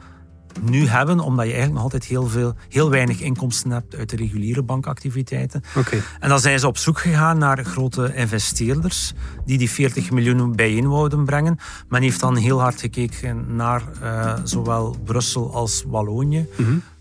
nu 0.61 0.87
hebben, 0.87 1.21
omdat 1.21 1.45
je 1.45 1.53
eigenlijk 1.53 1.73
nog 1.73 1.83
altijd 1.83 2.05
heel, 2.05 2.27
veel, 2.27 2.55
heel 2.69 2.91
weinig 2.91 3.21
inkomsten 3.21 3.71
hebt 3.71 3.97
uit 3.97 4.11
de 4.11 4.17
reguliere 4.17 4.63
bankactiviteiten. 4.63 5.63
Oké. 5.77 6.03
En 6.21 6.29
dan 6.29 6.41
zijn 6.41 6.59
ze 6.59 6.67
op 6.67 6.79
zoek 6.79 6.99
gegaan 6.99 7.39
naar 7.39 7.65
grote 7.65 8.15
investeerders 8.15 9.13
die 9.45 9.59
die 9.59 9.71
40 9.71 10.11
miljoen 10.11 10.57
bijeen 10.57 10.89
wouden 10.89 11.25
brengen. 11.25 11.59
Men 11.89 12.03
heeft 12.03 12.21
dan 12.21 12.37
heel 12.37 12.61
hard 12.61 12.81
gekeken 12.81 13.57
naar 13.57 13.83
eh, 14.03 14.35
zowel 14.45 14.97
Brussel 15.05 15.55
als 15.55 15.85
Wallonië. 15.87 16.49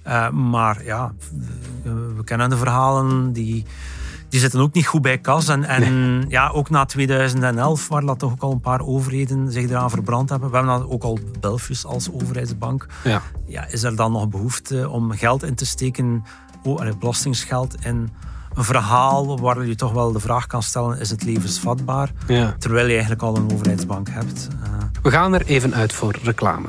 Eh, 0.01 0.29
maar 0.29 0.83
ja, 0.83 1.13
we 2.15 2.23
kennen 2.23 2.49
de 2.49 2.57
verhalen 2.57 3.33
die... 3.33 3.65
Die 4.29 4.39
zitten 4.39 4.59
ook 4.59 4.73
niet 4.73 4.87
goed 4.87 5.01
bij 5.01 5.17
kas. 5.17 5.47
En, 5.47 5.63
en 5.63 6.25
ja, 6.27 6.49
ook 6.49 6.69
na 6.69 6.85
2011, 6.85 7.87
waar 7.87 8.05
dat 8.05 8.19
toch 8.19 8.31
ook 8.31 8.41
al 8.41 8.51
een 8.51 8.59
paar 8.59 8.81
overheden 8.81 9.51
zich 9.51 9.69
eraan 9.69 9.89
verbrand 9.89 10.29
hebben. 10.29 10.49
We 10.49 10.55
hebben 10.55 10.79
dan 10.79 10.89
ook 10.89 11.03
al 11.03 11.19
Belfius 11.39 11.85
als 11.85 12.11
overheidsbank 12.11 12.85
Ja. 13.03 13.21
ja, 13.45 13.65
is 13.67 13.83
er 13.83 13.95
dan 13.95 14.11
nog 14.11 14.29
behoefte 14.29 14.89
om 14.89 15.11
geld 15.11 15.43
in 15.43 15.55
te 15.55 15.65
steken, 15.65 16.23
oh, 16.63 16.81
belastingsgeld, 16.99 17.75
in 17.85 18.09
een 18.53 18.63
verhaal 18.63 19.39
waar 19.39 19.65
je 19.65 19.75
toch 19.75 19.91
wel 19.91 20.11
de 20.11 20.19
vraag 20.19 20.47
kan 20.47 20.63
stellen, 20.63 20.99
is 20.99 21.09
het 21.09 21.23
levensvatbaar? 21.23 22.11
Ja. 22.27 22.55
Terwijl 22.59 22.85
je 22.85 22.91
eigenlijk 22.91 23.21
al 23.21 23.35
een 23.35 23.51
overheidsbank 23.53 24.09
hebt. 24.09 24.47
Eh, 24.63 24.69
We 25.01 25.11
gaan 25.11 25.33
er 25.33 25.45
even 25.45 25.73
uit 25.75 25.93
voor 25.93 26.15
reclame. 26.23 26.67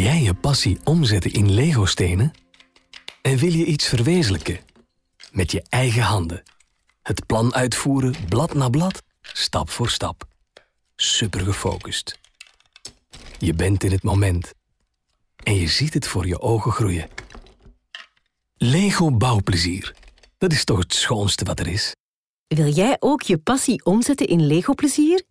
Jij 0.00 0.22
je 0.22 0.34
passie 0.34 0.78
omzetten 0.84 1.32
in 1.32 1.52
Lego-stenen? 1.52 2.32
En 3.22 3.36
wil 3.36 3.52
je 3.52 3.64
iets 3.64 3.86
verwezenlijken? 3.86 4.58
Met 5.32 5.52
je 5.52 5.62
eigen 5.68 6.02
handen. 6.02 6.42
Het 7.02 7.26
plan 7.26 7.54
uitvoeren, 7.54 8.14
blad 8.28 8.54
na 8.54 8.68
blad, 8.68 9.02
stap 9.20 9.70
voor 9.70 9.88
stap. 9.88 10.24
Super 10.96 11.40
gefocust. 11.40 12.18
Je 13.38 13.54
bent 13.54 13.84
in 13.84 13.90
het 13.90 14.02
moment. 14.02 14.52
En 15.42 15.54
je 15.54 15.66
ziet 15.66 15.94
het 15.94 16.06
voor 16.06 16.26
je 16.26 16.40
ogen 16.40 16.72
groeien. 16.72 17.08
Lego 18.56 19.10
bouwplezier. 19.10 19.94
Dat 20.38 20.52
is 20.52 20.64
toch 20.64 20.78
het 20.78 20.94
schoonste 20.94 21.44
wat 21.44 21.60
er 21.60 21.66
is? 21.66 21.94
Wil 22.46 22.72
jij 22.72 22.96
ook 22.98 23.22
je 23.22 23.38
passie 23.38 23.84
omzetten 23.84 24.26
in 24.26 24.46
Lego-plezier? 24.46 25.22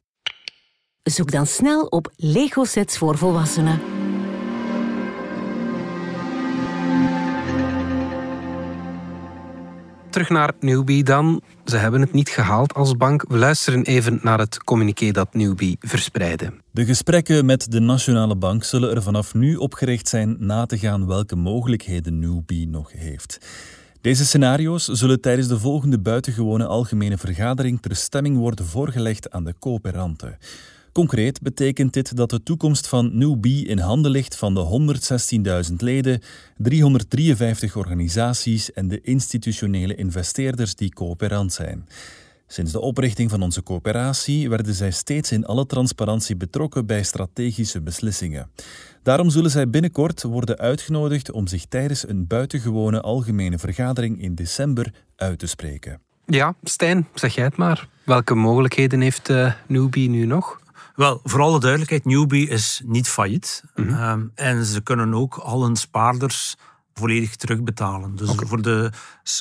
Zoek 1.04 1.32
dan 1.32 1.46
snel 1.46 1.86
op 1.86 2.12
Lego-sets 2.16 2.98
voor 2.98 3.18
volwassenen. 3.18 4.07
Terug 10.10 10.30
naar 10.30 10.54
Newbie 10.60 11.04
dan. 11.04 11.41
Ze 11.65 11.78
hebben 11.78 12.02
het 12.02 12.13
niet 12.13 12.30
gehaald 12.30 12.74
als 12.74 12.98
bank. 12.98 13.26
We 13.28 13.38
luisteren 13.38 13.84
even 13.84 14.20
naar 14.22 14.39
het 14.39 14.63
communiqué 14.63 15.12
dat 15.12 15.34
Newbie 15.34 15.78
verspreidde. 15.80 16.54
De 16.72 16.86
gesprekken 16.86 17.46
met 17.46 17.72
de 17.72 17.80
Nationale 17.80 18.36
Bank 18.36 18.63
zullen 18.63 18.96
er 18.96 19.04
vanaf 19.04 19.34
nu 19.34 19.56
op 19.56 19.74
gericht 19.74 20.08
zijn 20.08 20.36
na 20.39 20.65
te 20.65 20.78
gaan 20.78 21.08
welke 21.08 21.36
mogelijkheden 21.36 22.20
Newbie 22.20 22.67
nog 22.67 22.91
heeft. 22.91 23.38
Deze 24.02 24.26
scenario's 24.26 24.86
zullen 24.86 25.22
tijdens 25.22 25.48
de 25.48 25.60
volgende 25.60 26.00
buitengewone 26.00 26.65
algemene 26.65 27.17
vergadering 27.17 27.82
ter 27.82 27.96
stemming 27.96 28.38
worden 28.38 28.65
voorgelegd 28.65 29.32
aan 29.32 29.43
de 29.43 29.54
coöperanten. 29.60 30.38
Concreet 30.98 31.42
betekent 31.42 31.94
dit 31.94 32.16
dat 32.16 32.30
de 32.30 32.44
toekomst 32.44 32.88
van 32.88 33.18
Newbie 33.18 33.68
in 33.68 33.80
handen 33.80 34.12
ligt 34.12 34.36
van 34.36 34.54
de 34.54 34.90
116.000 35.70 35.76
leden, 35.76 36.22
353 36.58 37.76
organisaties 37.76 38.74
en 38.74 38.88
de 38.88 39.02
institutionele 39.02 39.96
investeerders 39.96 40.76
die 40.76 40.94
coöperant 40.94 41.54
zijn. 41.54 41.88
Sinds 42.48 42.72
de 42.72 42.80
oprichting 42.80 43.30
van 43.30 43.42
onze 43.42 43.64
coöperatie 43.64 44.50
werden 44.50 44.74
zij 44.74 44.92
steeds 44.92 45.32
in 45.32 45.46
alle 45.46 45.66
transparantie 45.66 46.36
betrokken 46.36 46.86
bij 46.86 47.04
strategische 47.04 47.82
beslissingen. 47.82 48.50
Daarom 49.04 49.30
zullen 49.30 49.52
zij 49.52 49.70
binnenkort 49.70 50.24
worden 50.24 50.58
uitgenodigd 50.58 51.32
om 51.32 51.48
zich 51.48 51.66
tijdens 51.66 52.08
een 52.08 52.28
buitengewone 52.28 53.02
algemene 53.02 53.58
vergadering 53.58 54.22
in 54.22 54.36
december 54.36 54.94
uit 55.16 55.40
te 55.40 55.48
spreken. 55.48 56.02
Ja, 56.26 56.56
Stijn, 56.64 57.08
zeg 57.14 57.36
jij 57.36 57.44
het 57.46 57.58
maar. 57.58 57.88
Welke 58.04 58.36
mogelijkheden 58.36 59.02
heeft 59.02 59.30
uh, 59.30 59.54
Newbie 59.68 60.10
nu 60.10 60.26
nog? 60.26 60.66
Wel, 60.98 61.20
voor 61.24 61.42
alle 61.42 61.60
duidelijkheid, 61.60 62.06
Newbie 62.06 62.50
is 62.50 62.82
niet 62.86 63.10
failliet. 63.10 63.64
Mm 63.76 63.90
-hmm. 63.90 64.32
en 64.36 64.66
ze 64.66 64.82
kunnen 64.82 65.14
ook 65.14 65.36
al 65.36 65.64
hun 65.64 65.76
spaarders 65.76 66.56
volledig 66.94 67.36
terugbetalen. 67.36 68.16
Dus 68.16 68.30
okay. 68.30 68.48
voor 68.48 68.62
de 68.62 68.92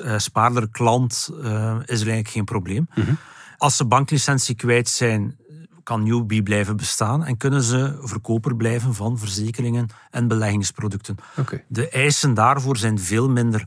uh, 0.04 0.18
spaarder-klant 0.18 1.30
uh, 1.32 1.40
is 1.40 2.00
er 2.00 2.06
eigenlijk 2.06 2.28
geen 2.28 2.44
probleem. 2.44 2.88
Mm 2.94 3.04
-hmm. 3.04 3.16
Als 3.58 3.76
ze 3.76 3.84
banklicentie 3.84 4.54
kwijt 4.54 4.88
zijn, 4.88 5.36
kan 5.82 6.02
Newbie 6.02 6.42
blijven 6.42 6.76
bestaan 6.76 7.24
en 7.24 7.36
kunnen 7.36 7.62
ze 7.62 7.98
verkoper 8.00 8.56
blijven 8.56 8.94
van 8.94 9.18
verzekeringen 9.18 9.88
en 10.10 10.28
beleggingsproducten. 10.28 11.16
Okay. 11.36 11.64
De 11.68 11.88
eisen 11.88 12.34
daarvoor 12.34 12.76
zijn 12.76 12.98
veel 12.98 13.28
minder 13.28 13.66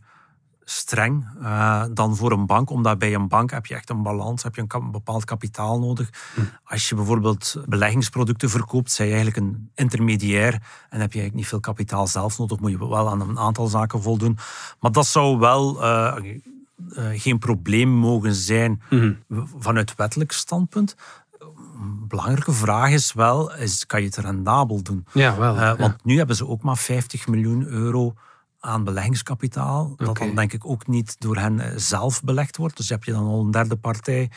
streng 0.69 1.25
uh, 1.41 1.83
dan 1.93 2.15
voor 2.15 2.31
een 2.31 2.45
bank, 2.45 2.69
omdat 2.69 2.99
bij 2.99 3.13
een 3.13 3.27
bank 3.27 3.51
heb 3.51 3.65
je 3.65 3.75
echt 3.75 3.89
een 3.89 4.03
balans, 4.03 4.43
heb 4.43 4.55
je 4.55 4.63
een 4.67 4.91
bepaald 4.91 5.25
kapitaal 5.25 5.79
nodig. 5.79 6.09
Hm. 6.35 6.41
Als 6.63 6.89
je 6.89 6.95
bijvoorbeeld 6.95 7.55
beleggingsproducten 7.65 8.49
verkoopt, 8.49 8.91
zij 8.91 9.05
je 9.05 9.13
eigenlijk 9.13 9.45
een 9.45 9.69
intermediair 9.75 10.53
en 10.53 10.99
heb 10.99 11.13
je 11.13 11.19
eigenlijk 11.19 11.33
niet 11.33 11.47
veel 11.47 11.59
kapitaal 11.59 12.07
zelf 12.07 12.37
nodig, 12.37 12.59
moet 12.59 12.71
je 12.71 12.89
wel 12.89 13.09
aan 13.09 13.21
een 13.21 13.39
aantal 13.39 13.67
zaken 13.67 14.01
voldoen. 14.01 14.37
Maar 14.79 14.91
dat 14.91 15.05
zou 15.05 15.37
wel 15.37 15.83
uh, 15.83 16.15
uh, 16.97 17.09
geen 17.13 17.39
probleem 17.39 17.89
mogen 17.89 18.35
zijn 18.35 18.81
hm. 18.89 19.13
vanuit 19.57 19.95
wettelijk 19.95 20.31
standpunt. 20.31 20.95
Een 21.39 22.07
belangrijke 22.07 22.51
vraag 22.51 22.91
is 22.91 23.13
wel, 23.13 23.55
is, 23.55 23.85
kan 23.85 23.99
je 23.99 24.05
het 24.05 24.17
rendabel 24.17 24.83
doen? 24.83 25.05
Ja, 25.13 25.37
wel. 25.37 25.77
Want 25.77 26.05
nu 26.05 26.17
hebben 26.17 26.35
ze 26.35 26.47
ook 26.47 26.61
maar 26.61 26.77
50 26.77 27.27
miljoen 27.27 27.65
euro 27.65 28.13
aan 28.59 28.83
beleggingskapitaal. 28.83 29.93
Dat 29.97 30.07
okay. 30.07 30.27
dan 30.27 30.35
denk 30.35 30.53
ik 30.53 30.65
ook 30.65 30.87
niet 30.87 31.15
door 31.19 31.37
hen 31.37 31.81
zelf 31.81 32.23
belegd 32.23 32.57
wordt. 32.57 32.77
Dus 32.77 32.89
heb 32.89 33.03
je 33.03 33.11
dan 33.11 33.27
al 33.27 33.39
een 33.39 33.51
derde 33.51 33.75
partij. 33.75 34.29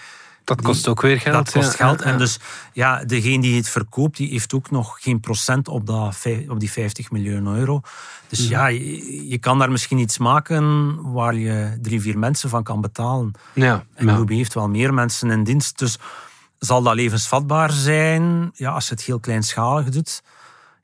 Dat 0.44 0.62
kost 0.62 0.88
ook 0.88 1.00
weer 1.00 1.20
geld. 1.20 1.34
Dat 1.34 1.50
kost 1.50 1.78
ja, 1.78 1.86
geld. 1.86 2.00
Ja, 2.00 2.06
en 2.06 2.18
dus 2.18 2.38
ja, 2.72 3.04
degene 3.04 3.42
die 3.42 3.56
het 3.56 3.68
verkoopt, 3.68 4.16
die 4.16 4.30
heeft 4.30 4.54
ook 4.54 4.70
nog 4.70 4.96
geen 5.00 5.20
procent 5.20 5.68
op, 5.68 5.86
dat, 5.86 6.16
op 6.48 6.60
die 6.60 6.70
50 6.70 7.10
miljoen 7.10 7.46
euro. 7.46 7.80
Dus 8.28 8.48
ja, 8.48 8.66
je, 8.66 9.28
je, 9.28 9.38
kan 9.38 9.58
daar 9.58 9.70
misschien 9.70 9.98
iets 9.98 10.18
maken 10.18 10.96
waar 11.12 11.34
je 11.34 11.78
drie, 11.82 12.00
vier 12.00 12.18
mensen 12.18 12.48
van 12.48 12.62
kan 12.62 12.80
betalen. 12.80 13.32
Ja, 13.54 13.84
en 13.94 14.16
Ruby 14.16 14.36
heeft 14.36 14.54
wel 14.54 14.68
meer 14.68 14.94
mensen 14.94 15.30
in 15.30 15.44
dienst. 15.44 15.78
Dus 15.78 15.98
zal 16.58 16.82
dat 16.82 16.94
levensvatbaar 16.94 17.70
zijn? 17.70 18.50
Ja, 18.54 18.70
als 18.70 18.88
je 18.88 18.94
het 18.94 19.02
heel 19.02 19.20
kleinschalig 19.20 19.88
doet. 19.88 20.22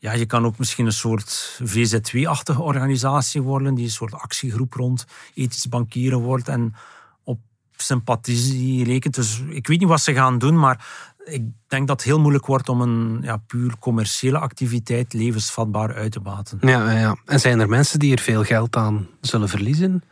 Ja, 0.00 0.12
je 0.12 0.26
kan 0.26 0.46
ook 0.46 0.58
misschien 0.58 0.86
een 0.86 0.92
soort 0.92 1.60
VZW-achtige 1.64 2.62
organisatie 2.62 3.42
worden, 3.42 3.74
die 3.74 3.84
een 3.84 3.90
soort 3.90 4.14
actiegroep 4.14 4.72
rond 4.72 5.04
ethisch 5.34 5.68
bankieren 5.68 6.18
wordt 6.18 6.48
en 6.48 6.74
op 7.22 7.40
sympathie 7.76 8.84
rekent. 8.84 9.14
Dus 9.14 9.42
ik 9.48 9.66
weet 9.66 9.78
niet 9.80 9.88
wat 9.88 10.00
ze 10.00 10.14
gaan 10.14 10.38
doen, 10.38 10.58
maar 10.58 10.86
ik 11.24 11.42
denk 11.66 11.86
dat 11.88 11.96
het 11.96 12.08
heel 12.08 12.20
moeilijk 12.20 12.46
wordt 12.46 12.68
om 12.68 12.80
een 12.80 13.18
ja, 13.22 13.36
puur 13.36 13.78
commerciële 13.78 14.38
activiteit 14.38 15.12
levensvatbaar 15.12 15.94
uit 15.94 16.12
te 16.12 16.20
baten. 16.20 16.58
Ja, 16.60 16.90
ja, 16.90 17.16
en 17.24 17.40
zijn 17.40 17.60
er 17.60 17.68
mensen 17.68 17.98
die 17.98 18.12
er 18.12 18.22
veel 18.22 18.44
geld 18.44 18.76
aan 18.76 19.08
zullen 19.20 19.48
verliezen? 19.48 20.02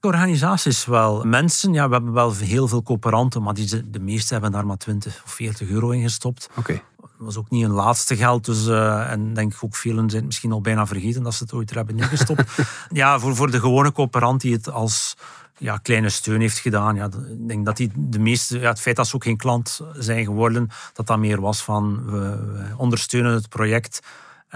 Organisaties 0.00 0.84
wel. 0.84 1.24
Mensen, 1.24 1.72
ja, 1.72 1.88
we 1.88 1.94
hebben 1.94 2.12
wel 2.12 2.34
heel 2.34 2.68
veel 2.68 2.82
coöperanten, 2.82 3.42
maar 3.42 3.54
die, 3.54 3.90
de 3.90 3.98
meeste 3.98 4.32
hebben 4.32 4.52
daar 4.52 4.66
maar 4.66 4.76
20 4.76 5.22
of 5.24 5.32
40 5.32 5.68
euro 5.68 5.90
in 5.90 6.02
gestopt. 6.02 6.48
Oké. 6.50 6.58
Okay. 6.58 6.82
Was 7.18 7.36
ook 7.36 7.50
niet 7.50 7.62
hun 7.62 7.72
laatste 7.72 8.16
geld. 8.16 8.44
Dus, 8.44 8.66
uh, 8.66 9.10
en 9.10 9.34
denk 9.34 9.52
ik 9.52 9.64
ook 9.64 9.76
velen 9.76 10.10
zijn 10.10 10.26
misschien 10.26 10.52
al 10.52 10.60
bijna 10.60 10.86
vergeten 10.86 11.22
dat 11.22 11.34
ze 11.34 11.42
het 11.42 11.52
ooit 11.52 11.70
er 11.70 11.76
hebben 11.76 11.98
ingestopt. 11.98 12.44
ja, 12.90 13.18
voor, 13.18 13.36
voor 13.36 13.50
de 13.50 13.60
gewone 13.60 13.92
coöperant 13.92 14.40
die 14.40 14.52
het 14.52 14.70
als 14.70 15.16
ja, 15.58 15.76
kleine 15.76 16.08
steun 16.08 16.40
heeft 16.40 16.58
gedaan. 16.58 16.94
Ja, 16.94 17.04
ik 17.04 17.48
denk 17.48 17.64
dat 17.64 17.76
die 17.76 17.90
de 17.94 18.18
meeste, 18.18 18.58
ja, 18.58 18.68
het 18.68 18.80
feit 18.80 18.96
dat 18.96 19.06
ze 19.06 19.14
ook 19.14 19.24
geen 19.24 19.36
klant 19.36 19.80
zijn 19.92 20.24
geworden, 20.24 20.68
dat 20.92 21.06
dat 21.06 21.18
meer 21.18 21.40
was 21.40 21.62
van 21.62 22.04
we, 22.04 22.18
we 22.18 22.74
ondersteunen 22.76 23.32
het 23.32 23.48
project. 23.48 24.00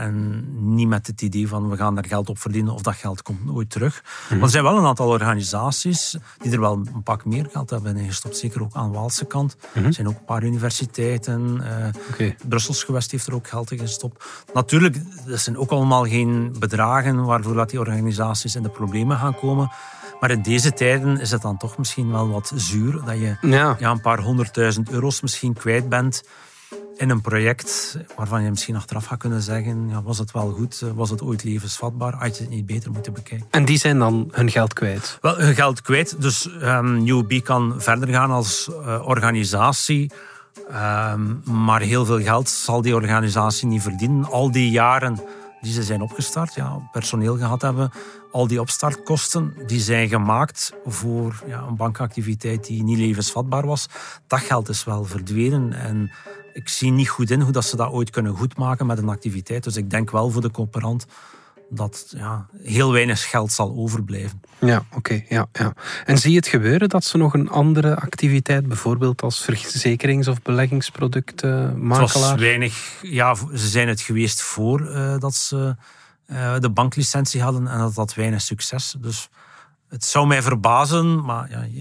En 0.01 0.45
niet 0.75 0.89
met 0.89 1.07
het 1.07 1.23
idee 1.23 1.49
van 1.49 1.71
we 1.71 1.77
gaan 1.77 1.99
er 1.99 2.05
geld 2.05 2.29
op 2.29 2.39
verdienen 2.39 2.75
of 2.75 2.83
dat 2.83 2.95
geld 2.95 3.23
komt 3.23 3.45
nooit 3.45 3.71
terug. 3.71 4.03
Mhm. 4.25 4.35
Maar 4.35 4.43
er 4.43 4.51
zijn 4.51 4.65
wel 4.65 4.77
een 4.77 4.85
aantal 4.85 5.09
organisaties 5.09 6.17
die 6.39 6.53
er 6.53 6.61
wel 6.61 6.73
een 6.73 7.03
pak 7.03 7.25
meer 7.25 7.49
geld 7.53 7.71
hebben 7.71 7.97
ingestopt. 7.97 8.37
Zeker 8.37 8.63
ook 8.63 8.75
aan 8.75 8.93
Waalse 8.93 9.25
kant. 9.25 9.57
Mhm. 9.75 9.85
Er 9.85 9.93
zijn 9.93 10.09
ook 10.09 10.19
een 10.19 10.25
paar 10.25 10.43
universiteiten. 10.43 11.61
Uh, 11.63 11.87
okay. 12.13 12.37
Brussels 12.49 12.85
gewest 12.85 13.11
heeft 13.11 13.27
er 13.27 13.35
ook 13.35 13.49
geld 13.49 13.71
in 13.71 13.79
gestopt. 13.79 14.25
Natuurlijk, 14.55 14.97
dat 15.27 15.41
zijn 15.41 15.59
ook 15.59 15.71
allemaal 15.71 16.05
geen 16.05 16.57
bedragen 16.59 17.25
waarvoor 17.25 17.55
dat 17.55 17.71
die 17.71 17.79
organisaties 17.79 18.55
in 18.55 18.63
de 18.63 18.69
problemen 18.69 19.17
gaan 19.17 19.35
komen. 19.35 19.71
Maar 20.21 20.31
in 20.31 20.43
deze 20.43 20.73
tijden 20.73 21.21
is 21.21 21.31
het 21.31 21.43
dan 21.43 21.57
toch 21.57 21.79
misschien 21.79 22.11
wel 22.11 22.29
wat 22.29 22.53
zuur 22.55 22.93
dat 23.05 23.19
je 23.19 23.37
ja. 23.41 23.77
Ja, 23.79 23.91
een 23.91 24.01
paar 24.01 24.21
honderdduizend 24.21 24.91
euro's 24.91 25.21
misschien 25.21 25.53
kwijt 25.53 25.89
bent 25.89 26.23
in 27.01 27.11
een 27.11 27.21
project 27.21 27.99
waarvan 28.17 28.43
je 28.43 28.51
misschien 28.51 28.77
achteraf 28.77 29.05
gaat 29.05 29.19
kunnen 29.19 29.43
zeggen, 29.43 29.89
ja, 29.89 30.03
was 30.03 30.19
het 30.19 30.33
wel 30.33 30.51
goed, 30.51 30.85
was 30.95 31.11
het 31.11 31.23
ooit 31.23 31.45
levensvatbaar, 31.45 32.15
had 32.15 32.37
je 32.37 32.43
het 32.43 32.53
niet 32.53 32.67
beter 32.67 32.91
moeten 32.91 33.13
bekijken. 33.13 33.47
En 33.51 33.65
die 33.65 33.79
zijn 33.79 33.99
dan 33.99 34.29
hun 34.31 34.51
geld 34.51 34.73
kwijt? 34.73 35.19
Wel, 35.21 35.39
hun 35.39 35.55
geld 35.55 35.83
kwijt. 35.83 36.23
Dus 36.23 36.49
um, 36.63 37.05
Newbie 37.05 37.43
kan 37.43 37.75
verder 37.77 38.09
gaan 38.09 38.31
als 38.31 38.71
uh, 38.71 39.07
organisatie, 39.07 40.11
um, 40.71 41.43
maar 41.45 41.81
heel 41.81 42.05
veel 42.05 42.21
geld 42.21 42.49
zal 42.49 42.83
die 42.83 42.95
organisatie 42.95 43.67
niet 43.67 43.83
verdienen. 43.83 44.25
Al 44.25 44.51
die 44.51 44.71
jaren 44.71 45.21
die 45.61 45.73
ze 45.73 45.83
zijn 45.83 46.03
opgestart, 46.03 46.55
ja, 46.55 46.89
personeel 46.93 47.37
gehad 47.37 47.63
hebben, 47.63 47.91
al 48.33 48.47
die 48.47 48.61
opstartkosten 48.61 49.55
die 49.67 49.81
zijn 49.81 50.09
gemaakt 50.09 50.73
voor 50.87 51.43
ja, 51.47 51.63
een 51.69 51.77
bankactiviteit 51.77 52.67
die 52.67 52.83
niet 52.83 52.99
levensvatbaar 52.99 53.67
was, 53.67 53.89
dat 54.27 54.41
geld 54.41 54.69
is 54.69 54.85
wel 54.85 55.05
verdwenen 55.05 55.73
en 55.73 56.11
ik 56.53 56.69
zie 56.69 56.91
niet 56.91 57.09
goed 57.09 57.31
in 57.31 57.41
hoe 57.41 57.53
dat 57.53 57.65
ze 57.65 57.77
dat 57.77 57.91
ooit 57.91 58.11
kunnen 58.11 58.37
goedmaken 58.37 58.87
met 58.87 58.99
een 58.99 59.09
activiteit. 59.09 59.65
Dus 59.65 59.77
ik 59.77 59.91
denk 59.91 60.11
wel 60.11 60.31
voor 60.31 60.43
de 60.43 60.51
coöperant 60.51 61.07
dat 61.71 62.07
ja, 62.17 62.47
heel 62.63 62.93
weinig 62.93 63.29
geld 63.31 63.53
zal 63.53 63.75
overblijven. 63.77 64.41
Ja, 64.59 64.77
oké. 64.77 64.97
Okay, 64.97 65.27
ja, 65.29 65.47
ja. 65.53 65.73
En 66.05 66.19
zie 66.19 66.31
je 66.31 66.37
het 66.37 66.47
gebeuren 66.47 66.89
dat 66.89 67.05
ze 67.05 67.17
nog 67.17 67.35
een 67.35 67.51
andere 67.51 67.97
activiteit, 67.97 68.67
bijvoorbeeld 68.69 69.23
als 69.23 69.45
verzekerings- 69.45 70.29
of 70.29 70.43
beleggingsproductmakelaar? 70.43 72.03
Het 72.03 72.13
was 72.13 72.35
weinig. 72.35 72.99
Ja, 73.03 73.35
ze 73.35 73.69
zijn 73.69 73.89
het 73.89 74.01
geweest 74.01 74.43
voor 74.43 74.81
uh, 74.81 75.19
dat 75.19 75.35
ze 75.35 75.77
uh, 76.27 76.59
de 76.59 76.71
banklicentie 76.71 77.43
hadden 77.43 77.67
en 77.69 77.79
dat 77.79 77.95
had 77.95 78.15
weinig 78.15 78.41
succes. 78.41 78.97
Dus 78.99 79.29
het 79.89 80.05
zou 80.05 80.27
mij 80.27 80.43
verbazen, 80.43 81.25
maar 81.25 81.51
ja, 81.51 81.63
je, 81.71 81.81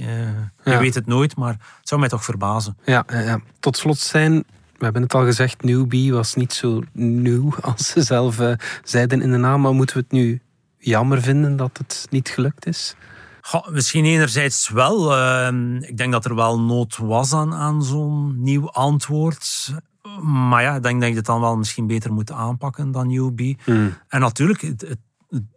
je 0.63 0.71
Ja. 0.71 0.79
weet 0.79 0.95
het 0.95 1.05
nooit, 1.05 1.35
maar 1.35 1.51
het 1.51 1.87
zou 1.87 1.99
mij 1.99 2.09
toch 2.09 2.23
verbazen. 2.23 2.77
Ja, 2.85 3.03
ja, 3.07 3.19
ja. 3.19 3.39
tot 3.59 3.77
slot 3.77 3.97
zijn, 3.97 4.45
we 4.79 4.85
hebben 4.85 5.01
het 5.01 5.13
al 5.13 5.25
gezegd, 5.25 5.63
Newbie 5.63 6.13
was 6.13 6.35
niet 6.35 6.53
zo 6.53 6.81
nieuw 6.93 7.53
als 7.61 7.87
ze 7.87 8.01
zelf 8.01 8.39
eh, 8.39 8.53
zeiden 8.83 9.21
in 9.21 9.31
de 9.31 9.37
naam. 9.37 9.61
Maar 9.61 9.73
moeten 9.73 9.95
we 9.95 10.01
het 10.01 10.11
nu 10.11 10.41
jammer 10.77 11.21
vinden 11.21 11.55
dat 11.55 11.77
het 11.77 12.07
niet 12.09 12.29
gelukt 12.29 12.65
is? 12.65 12.95
Goh, 13.41 13.67
misschien 13.67 14.05
enerzijds 14.05 14.69
wel. 14.69 15.17
Uh, 15.17 15.79
ik 15.81 15.97
denk 15.97 16.11
dat 16.11 16.25
er 16.25 16.35
wel 16.35 16.59
nood 16.59 16.97
was 16.97 17.33
aan, 17.33 17.53
aan 17.53 17.83
zo'n 17.83 18.41
nieuw 18.41 18.69
antwoord. 18.69 19.73
Maar 20.21 20.61
ja, 20.61 20.75
ik 20.75 20.83
denk 20.83 20.99
dat 21.01 21.09
je 21.09 21.15
het 21.15 21.25
dan 21.25 21.41
wel 21.41 21.57
misschien 21.57 21.87
beter 21.87 22.13
moet 22.13 22.31
aanpakken 22.31 22.91
dan 22.91 23.07
Newbie. 23.07 23.57
Hmm. 23.63 23.93
En 24.07 24.19
natuurlijk, 24.19 24.61
het, 24.61 24.81
het, 24.81 24.99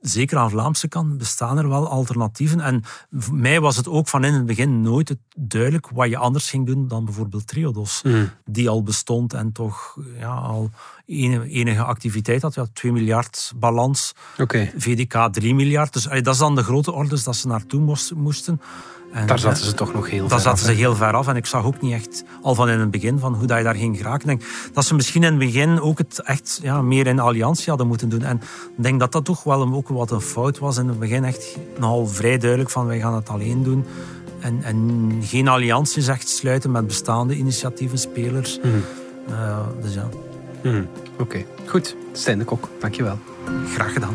zeker 0.00 0.38
aan 0.38 0.50
Vlaamse 0.50 0.88
kant 0.88 1.18
bestaan 1.18 1.58
er 1.58 1.68
wel 1.68 1.88
alternatieven. 1.88 2.60
En 2.60 2.82
voor 3.10 3.34
mij 3.34 3.60
was 3.60 3.76
het 3.76 3.88
ook 3.88 4.08
van 4.08 4.24
in 4.24 4.32
het 4.32 4.46
begin 4.46 4.80
nooit 4.80 5.16
duidelijk 5.36 5.88
wat 5.88 6.08
je 6.08 6.16
anders 6.16 6.50
ging 6.50 6.66
doen 6.66 6.88
dan 6.88 7.04
bijvoorbeeld 7.04 7.46
Triodos. 7.46 8.00
Hmm. 8.02 8.30
Die 8.44 8.68
al 8.68 8.82
bestond 8.82 9.32
en 9.32 9.52
toch 9.52 9.96
ja, 10.18 10.34
al 10.34 10.70
enige, 11.06 11.48
enige 11.48 11.82
activiteit 11.82 12.42
had. 12.42 12.54
Ja, 12.54 12.66
2 12.72 12.92
miljard 12.92 13.52
balans. 13.56 14.14
VDK 14.76 15.28
3 15.30 15.54
miljard. 15.54 15.92
Dus 15.92 16.08
allee, 16.08 16.22
dat 16.22 16.34
is 16.34 16.40
dan 16.40 16.54
de 16.54 16.62
grote 16.62 16.92
orders 16.92 17.24
dat 17.24 17.36
ze 17.36 17.46
naartoe 17.46 17.80
moest, 17.80 18.14
moesten. 18.14 18.60
En, 19.12 19.26
Daar 19.26 19.38
zaten 19.38 19.62
eh, 19.62 19.68
ze 19.68 19.74
toch 19.74 19.94
nog 19.94 20.10
heel 20.10 20.20
daar 20.20 20.28
ver 20.28 20.40
zaten 20.40 20.68
af, 20.68 20.74
ze 20.74 20.80
heel 20.80 20.94
ver 20.94 21.12
af. 21.12 21.28
En 21.28 21.36
ik 21.36 21.46
zag 21.46 21.64
ook 21.64 21.80
niet 21.80 21.92
echt 21.92 22.24
al 22.42 22.54
van 22.54 22.68
in 22.68 22.80
het 22.80 22.90
begin 22.90 23.18
van 23.18 23.34
hoe 23.34 23.46
dat 23.46 23.58
je 23.58 23.64
daar 23.64 23.74
ging 23.74 23.96
geraken. 23.96 24.20
Ik 24.20 24.38
denk 24.38 24.50
dat 24.72 24.84
ze 24.84 24.94
misschien 24.94 25.22
in 25.22 25.30
het 25.30 25.38
begin 25.38 25.80
ook 25.80 25.98
het 25.98 26.20
echt 26.24 26.58
ja, 26.62 26.82
meer 26.82 27.06
in 27.06 27.18
alliantie 27.18 27.68
hadden 27.68 27.86
moeten 27.86 28.08
doen. 28.08 28.22
En 28.22 28.36
ik 28.76 28.82
denk 28.82 29.00
dat 29.00 29.12
dat 29.12 29.24
toch 29.24 29.42
wel 29.42 29.62
een, 29.62 29.74
ook 29.74 29.88
wat 29.88 30.10
een 30.10 30.20
fout 30.20 30.58
was. 30.58 30.76
In 30.76 30.88
het 30.88 30.98
begin 30.98 31.24
echt 31.24 31.56
nogal 31.78 32.06
vrij 32.06 32.38
duidelijk 32.38 32.70
van 32.70 32.86
wij 32.86 33.00
gaan 33.00 33.14
het 33.14 33.28
alleen 33.28 33.62
doen. 33.62 33.84
En, 34.40 34.62
en 34.62 35.08
geen 35.22 35.48
allianties 35.48 36.06
echt 36.06 36.28
sluiten 36.28 36.70
met 36.70 36.86
bestaande 36.86 37.36
initiatieven, 37.36 37.98
spelers. 37.98 38.58
Mhm. 38.58 38.68
Uh, 39.30 39.58
dus 39.82 39.94
ja, 39.94 40.08
Hmm. 40.62 40.88
Oké, 41.18 41.44
goed. 41.66 41.96
Stijn 42.12 42.38
de 42.38 42.44
Kok, 42.44 42.68
dankjewel. 42.80 43.18
graag 43.74 43.92
gedaan. 43.92 44.14